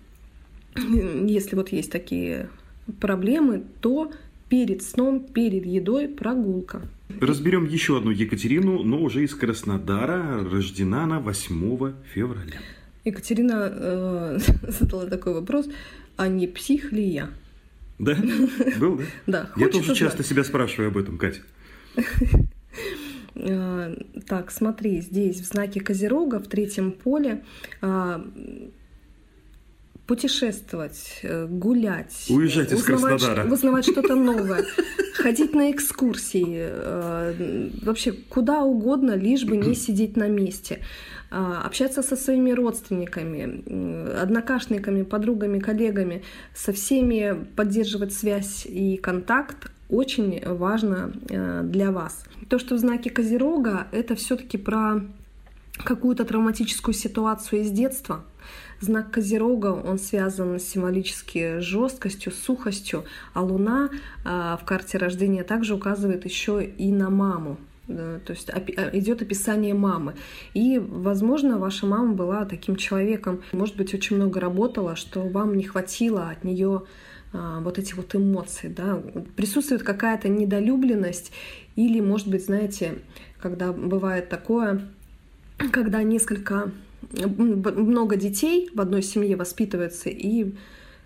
если 0.75 1.55
вот 1.55 1.69
есть 1.69 1.91
такие 1.91 2.49
проблемы, 2.99 3.63
то 3.81 4.11
перед 4.49 4.81
сном, 4.81 5.19
перед 5.21 5.65
едой 5.65 6.07
прогулка. 6.07 6.81
Разберем 7.21 7.65
еще 7.65 7.97
одну 7.97 8.11
Екатерину, 8.11 8.83
но 8.83 9.01
уже 9.01 9.23
из 9.23 9.33
Краснодара. 9.35 10.43
Рождена 10.43 11.03
она 11.03 11.19
8 11.19 11.93
февраля. 12.13 12.57
Екатерина 13.05 13.69
э, 13.71 14.39
задала 14.67 15.05
такой 15.05 15.33
вопрос, 15.33 15.67
а 16.17 16.27
не 16.27 16.47
псих 16.47 16.91
ли 16.91 17.03
я? 17.03 17.29
Да? 17.99 18.15
Был, 18.79 18.97
да? 18.97 19.03
Да, 19.25 19.49
Я 19.57 19.69
тоже 19.69 19.95
часто 19.95 20.23
себя 20.23 20.43
спрашиваю 20.43 20.89
об 20.89 20.97
этом, 20.97 21.17
Катя. 21.17 21.41
Э, 23.35 23.95
Так, 24.27 24.51
смотри, 24.51 25.01
здесь 25.01 25.39
в 25.41 25.45
знаке 25.45 25.79
Козерога 25.79 26.39
в 26.39 26.47
третьем 26.47 26.91
поле 26.91 27.43
а, 27.81 28.25
путешествовать, 30.07 31.19
э, 31.23 31.45
гулять, 31.47 32.25
Уезжать 32.29 32.71
из 32.71 32.79
узнавать, 32.79 33.21
Краснодара. 33.21 33.53
узнавать 33.53 33.85
что-то 33.85 34.15
новое, 34.15 34.65
ходить 35.13 35.53
на 35.53 35.71
экскурсии, 35.71 36.55
э, 36.57 37.69
вообще 37.83 38.13
куда 38.13 38.63
угодно, 38.63 39.11
лишь 39.11 39.43
бы 39.43 39.57
не 39.57 39.75
сидеть 39.85 40.15
на 40.15 40.27
месте. 40.29 40.79
А, 41.29 41.63
Общаться 41.65 42.03
со 42.03 42.15
своими 42.15 42.51
родственниками, 42.51 44.21
однокашниками, 44.21 45.03
подругами, 45.03 45.59
коллегами, 45.59 46.23
со 46.55 46.71
всеми 46.71 47.45
поддерживать 47.55 48.13
связь 48.13 48.65
и 48.65 48.95
контакт 48.95 49.69
очень 49.89 50.41
важно 50.45 51.11
э, 51.29 51.63
для 51.63 51.91
вас. 51.91 52.23
То, 52.49 52.59
что 52.59 52.75
в 52.75 52.77
знаке 52.77 53.09
Козерога, 53.09 53.87
это 53.91 54.15
все-таки 54.15 54.57
про 54.57 55.01
какую-то 55.83 56.25
травматическую 56.25 56.93
ситуацию 56.93 57.61
из 57.61 57.71
детства. 57.71 58.23
Знак 58.79 59.11
Козерога, 59.11 59.67
он 59.67 59.97
связан 59.97 60.59
символически 60.59 61.59
с 61.59 61.63
жесткостью, 61.63 62.31
сухостью, 62.31 63.05
а 63.33 63.41
Луна 63.41 63.89
а, 64.23 64.57
в 64.57 64.65
карте 64.65 64.97
рождения 64.97 65.43
также 65.43 65.73
указывает 65.73 66.25
еще 66.25 66.63
и 66.63 66.91
на 66.91 67.09
маму. 67.09 67.57
То 67.87 68.21
есть 68.27 68.49
а, 68.49 68.59
идет 68.93 69.21
описание 69.21 69.73
мамы. 69.73 70.15
И, 70.53 70.77
возможно, 70.77 71.57
ваша 71.57 71.85
мама 71.85 72.13
была 72.13 72.45
таким 72.45 72.75
человеком, 72.75 73.41
может 73.51 73.77
быть, 73.77 73.93
очень 73.93 74.17
много 74.17 74.39
работала, 74.39 74.95
что 74.95 75.21
вам 75.21 75.55
не 75.55 75.63
хватило 75.63 76.29
от 76.29 76.43
нее 76.43 76.83
а, 77.33 77.59
вот 77.61 77.79
эти 77.79 77.93
вот 77.93 78.13
эмоции, 78.13 78.67
да, 78.67 79.01
присутствует 79.35 79.83
какая-то 79.83 80.27
недолюбленность 80.27 81.31
или, 81.75 81.99
может 81.99 82.27
быть, 82.27 82.45
знаете, 82.45 82.99
когда 83.39 83.71
бывает 83.71 84.29
такое, 84.29 84.81
когда 85.71 86.03
несколько 86.03 86.71
много 87.11 88.15
детей 88.15 88.69
в 88.73 88.81
одной 88.81 89.01
семье 89.01 89.35
воспитывается 89.35 90.09
и 90.09 90.53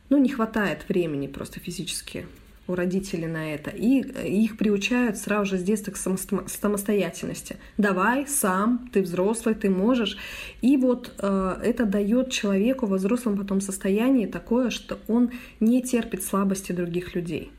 ну 0.10 0.18
не 0.18 0.30
хватает 0.30 0.86
времени 0.90 1.28
просто 1.28 1.60
физически 1.60 2.26
у 2.68 2.76
родителей 2.76 3.28
на 3.28 3.54
это. 3.54 3.70
И 3.70 4.02
э, 4.02 4.28
их 4.28 4.58
приучают 4.58 5.18
сразу 5.18 5.52
же 5.52 5.58
с 5.58 5.64
детства 5.64 5.92
к 5.92 5.96
самосто- 5.96 6.48
самостоятельности. 6.48 7.58
Давай 7.78 8.28
сам 8.28 8.90
ты 8.94 9.02
взрослый 9.02 9.56
ты 9.56 9.70
можешь 9.70 10.18
и 10.62 10.78
вот 10.78 11.12
э, 11.18 11.58
это 11.64 11.86
дает 11.86 12.32
человеку 12.32 12.86
во 12.86 12.98
взрослом 12.98 13.38
потом 13.38 13.62
состоянии 13.62 14.26
такое 14.26 14.70
что 14.70 15.00
он 15.08 15.32
не 15.60 15.82
терпит 15.82 16.24
слабости 16.24 16.72
других 16.72 17.16
людей. 17.16 17.52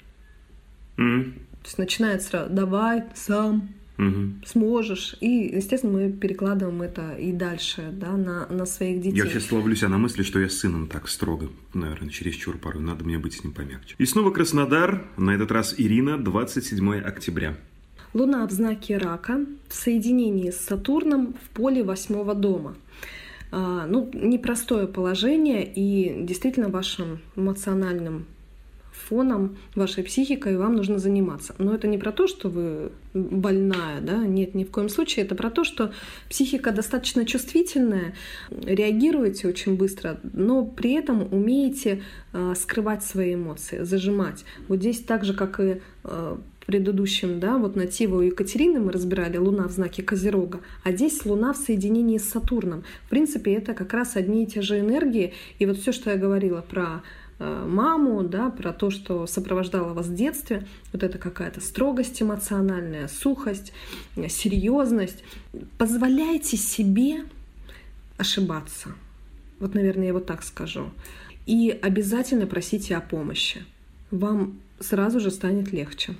Мгм. 0.96 1.32
то 1.32 1.64
есть 1.64 1.78
начинает 1.78 2.22
сразу 2.22 2.50
давай 2.50 3.04
сам 3.14 3.70
Мгм. 4.02 4.42
сможешь. 4.46 5.16
И, 5.20 5.52
естественно, 5.54 5.92
мы 5.92 6.12
перекладываем 6.12 6.82
это 6.82 7.14
и 7.14 7.32
дальше, 7.32 7.90
да, 7.92 8.12
на, 8.16 8.46
на 8.48 8.66
своих 8.66 9.00
детей. 9.00 9.16
Я 9.16 9.26
сейчас 9.26 9.50
ловлю 9.52 9.74
себя 9.74 9.88
на 9.88 9.98
мысли, 9.98 10.22
что 10.22 10.40
я 10.40 10.48
с 10.48 10.58
сыном 10.58 10.88
так 10.88 11.08
строго, 11.08 11.48
наверное, 11.74 12.10
чересчур 12.10 12.58
порой. 12.58 12.82
Надо 12.82 13.04
мне 13.04 13.18
быть 13.18 13.34
с 13.34 13.44
ним 13.44 13.52
помягче. 13.52 13.94
И 13.98 14.06
снова 14.06 14.30
Краснодар, 14.30 15.04
на 15.16 15.30
этот 15.30 15.50
раз 15.50 15.74
Ирина, 15.76 16.18
27 16.18 17.00
октября. 17.00 17.56
Луна 18.14 18.46
в 18.46 18.50
знаке 18.50 18.98
рака 18.98 19.46
в 19.68 19.74
соединении 19.74 20.50
с 20.50 20.58
Сатурном 20.58 21.34
в 21.34 21.48
поле 21.54 21.82
восьмого 21.82 22.34
дома. 22.34 22.76
А, 23.50 23.86
ну, 23.86 24.10
непростое 24.14 24.86
положение, 24.86 25.70
и 25.70 26.24
действительно 26.24 26.68
вашим 26.68 27.20
эмоциональным 27.36 28.26
фоном, 29.12 29.56
вашей 29.74 30.04
психикой 30.04 30.56
вам 30.56 30.74
нужно 30.76 30.98
заниматься. 30.98 31.54
Но 31.58 31.74
это 31.74 31.86
не 31.86 31.98
про 31.98 32.12
то, 32.12 32.26
что 32.26 32.48
вы 32.48 32.92
больная, 33.12 34.00
да, 34.00 34.26
нет, 34.26 34.54
ни 34.54 34.64
в 34.64 34.70
коем 34.70 34.88
случае. 34.88 35.26
Это 35.26 35.34
про 35.34 35.50
то, 35.50 35.64
что 35.64 35.92
психика 36.30 36.72
достаточно 36.72 37.26
чувствительная, 37.26 38.14
реагируете 38.50 39.48
очень 39.48 39.76
быстро, 39.76 40.18
но 40.32 40.64
при 40.64 40.92
этом 40.92 41.28
умеете 41.30 42.02
э, 42.32 42.54
скрывать 42.56 43.04
свои 43.04 43.34
эмоции, 43.34 43.84
зажимать. 43.84 44.44
Вот 44.68 44.78
здесь 44.78 45.00
так 45.00 45.24
же, 45.24 45.34
как 45.34 45.60
и 45.60 45.82
э, 46.04 46.36
предыдущем, 46.66 47.40
да, 47.40 47.58
вот 47.58 47.76
нативу 47.76 48.22
Екатерины 48.22 48.80
мы 48.80 48.92
разбирали 48.92 49.36
Луна 49.36 49.68
в 49.68 49.72
знаке 49.72 50.02
Козерога, 50.02 50.60
а 50.84 50.92
здесь 50.92 51.26
Луна 51.26 51.52
в 51.52 51.56
соединении 51.56 52.18
с 52.18 52.30
Сатурном. 52.30 52.84
В 53.06 53.10
принципе, 53.10 53.52
это 53.54 53.74
как 53.74 53.92
раз 53.92 54.16
одни 54.16 54.44
и 54.44 54.46
те 54.46 54.62
же 54.62 54.78
энергии. 54.78 55.34
И 55.58 55.66
вот 55.66 55.76
все, 55.76 55.92
что 55.92 56.10
я 56.10 56.16
говорила 56.16 56.62
про 56.62 57.02
маму, 57.66 58.22
да, 58.22 58.50
про 58.50 58.72
то, 58.72 58.90
что 58.90 59.26
сопровождало 59.26 59.92
вас 59.92 60.06
в 60.06 60.14
детстве, 60.14 60.66
вот 60.92 61.02
это 61.02 61.18
какая-то 61.18 61.60
строгость 61.60 62.22
эмоциональная, 62.22 63.08
сухость, 63.08 63.72
э, 64.16 64.28
серьезность. 64.28 65.24
Позволяйте 65.78 66.56
себе 66.56 67.24
ошибаться. 68.16 68.90
Вот, 69.58 69.74
наверное, 69.74 70.06
я 70.08 70.12
вот 70.12 70.26
так 70.26 70.42
скажу. 70.42 70.90
И 71.46 71.70
обязательно 71.70 72.46
просите 72.46 72.96
о 72.96 73.00
помощи. 73.00 73.64
Вам 74.10 74.60
сразу 74.80 75.20
же 75.20 75.30
станет 75.30 75.72
легче. 75.72 76.14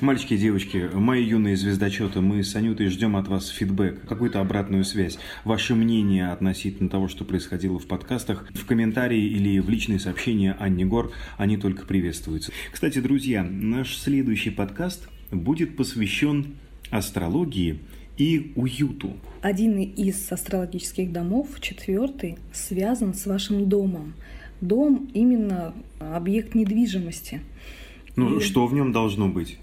Мальчики 0.00 0.34
и 0.34 0.38
девочки, 0.38 0.90
мои 0.92 1.24
юные 1.24 1.56
звездочеты, 1.56 2.20
мы 2.20 2.42
с 2.42 2.56
Анютой 2.56 2.88
ждем 2.88 3.14
от 3.14 3.28
вас 3.28 3.48
фидбэк, 3.48 4.06
какую-то 4.08 4.40
обратную 4.40 4.84
связь, 4.84 5.18
ваше 5.44 5.74
мнение 5.76 6.32
относительно 6.32 6.88
того, 6.88 7.06
что 7.06 7.24
происходило 7.24 7.78
в 7.78 7.86
подкастах, 7.86 8.48
в 8.52 8.66
комментарии 8.66 9.22
или 9.22 9.60
в 9.60 9.68
личные 9.68 10.00
сообщения 10.00 10.56
Анне 10.58 10.84
Гор, 10.84 11.12
они 11.36 11.56
только 11.56 11.86
приветствуются. 11.86 12.50
Кстати, 12.72 12.98
друзья, 12.98 13.44
наш 13.44 13.96
следующий 13.96 14.50
подкаст 14.50 15.08
будет 15.30 15.76
посвящен 15.76 16.56
астрологии 16.90 17.78
и 18.16 18.52
уюту. 18.56 19.16
Один 19.40 19.78
из 19.78 20.30
астрологических 20.32 21.12
домов, 21.12 21.48
четвертый, 21.60 22.38
связан 22.52 23.14
с 23.14 23.26
вашим 23.26 23.68
домом. 23.68 24.14
Дом 24.60 25.10
именно 25.14 25.74
объект 25.98 26.54
недвижимости. 26.54 27.40
Ну, 28.16 28.38
и... 28.38 28.40
что 28.40 28.66
в 28.66 28.74
нем 28.74 28.92
должно 28.92 29.28
быть? 29.28 29.58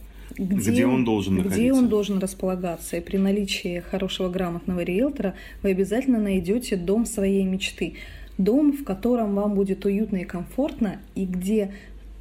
Где, 0.45 0.71
где 0.71 0.85
он 0.85 1.03
должен 1.03 1.33
где 1.33 1.43
находиться? 1.43 1.61
Где 1.61 1.73
он 1.73 1.89
должен 1.89 2.19
располагаться. 2.19 2.97
И 2.97 3.01
при 3.01 3.17
наличии 3.17 3.79
хорошего 3.79 4.29
грамотного 4.29 4.81
риэлтора 4.81 5.35
вы 5.63 5.71
обязательно 5.71 6.19
найдете 6.19 6.75
дом 6.77 7.05
своей 7.05 7.43
мечты. 7.43 7.95
Дом, 8.37 8.71
в 8.71 8.83
котором 8.83 9.35
вам 9.35 9.53
будет 9.53 9.83
уютно 9.85 10.17
и 10.17 10.23
комфортно, 10.23 10.99
и 11.13 11.25
где 11.25 11.73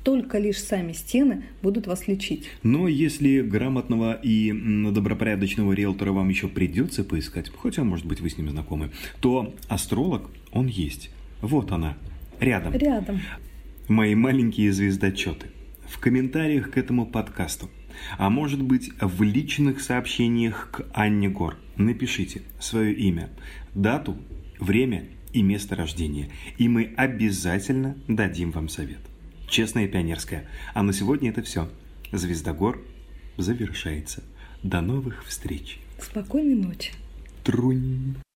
только 0.02 0.38
лишь 0.38 0.62
сами 0.62 0.92
стены 0.92 1.44
будут 1.62 1.86
вас 1.86 2.08
лечить. 2.08 2.48
Но 2.62 2.88
если 2.88 3.40
грамотного 3.40 4.14
и 4.14 4.52
добропорядочного 4.90 5.72
риэлтора 5.72 6.12
вам 6.12 6.28
еще 6.28 6.48
придется 6.48 7.04
поискать, 7.04 7.50
хотя, 7.56 7.84
может 7.84 8.06
быть, 8.06 8.20
вы 8.20 8.30
с 8.30 8.38
ним 8.38 8.50
знакомы, 8.50 8.90
то 9.20 9.54
астролог, 9.68 10.30
он 10.50 10.66
есть. 10.66 11.10
Вот 11.42 11.72
она, 11.72 11.96
рядом. 12.40 12.72
Рядом. 12.74 13.20
Мои 13.86 14.14
маленькие 14.14 14.72
звездочеты. 14.72 15.46
В 15.86 15.98
комментариях 16.00 16.70
к 16.70 16.78
этому 16.78 17.06
подкасту 17.06 17.70
а 18.16 18.30
может 18.30 18.62
быть 18.62 18.90
в 19.00 19.22
личных 19.22 19.80
сообщениях 19.80 20.70
к 20.70 20.86
Анне 20.92 21.28
Гор. 21.28 21.56
Напишите 21.76 22.42
свое 22.60 22.92
имя, 22.94 23.30
дату, 23.74 24.16
время 24.58 25.04
и 25.32 25.42
место 25.42 25.76
рождения, 25.76 26.30
и 26.56 26.68
мы 26.68 26.92
обязательно 26.96 27.96
дадим 28.08 28.50
вам 28.50 28.68
совет. 28.68 29.00
Честная 29.48 29.88
пионерская. 29.88 30.46
А 30.74 30.82
на 30.82 30.92
сегодня 30.92 31.30
это 31.30 31.42
все. 31.42 31.70
Звезда 32.12 32.52
Гор 32.52 32.82
завершается. 33.36 34.22
До 34.62 34.80
новых 34.80 35.24
встреч. 35.24 35.78
Спокойной 36.00 36.56
ночи. 36.56 36.92
Трунь. 37.44 38.18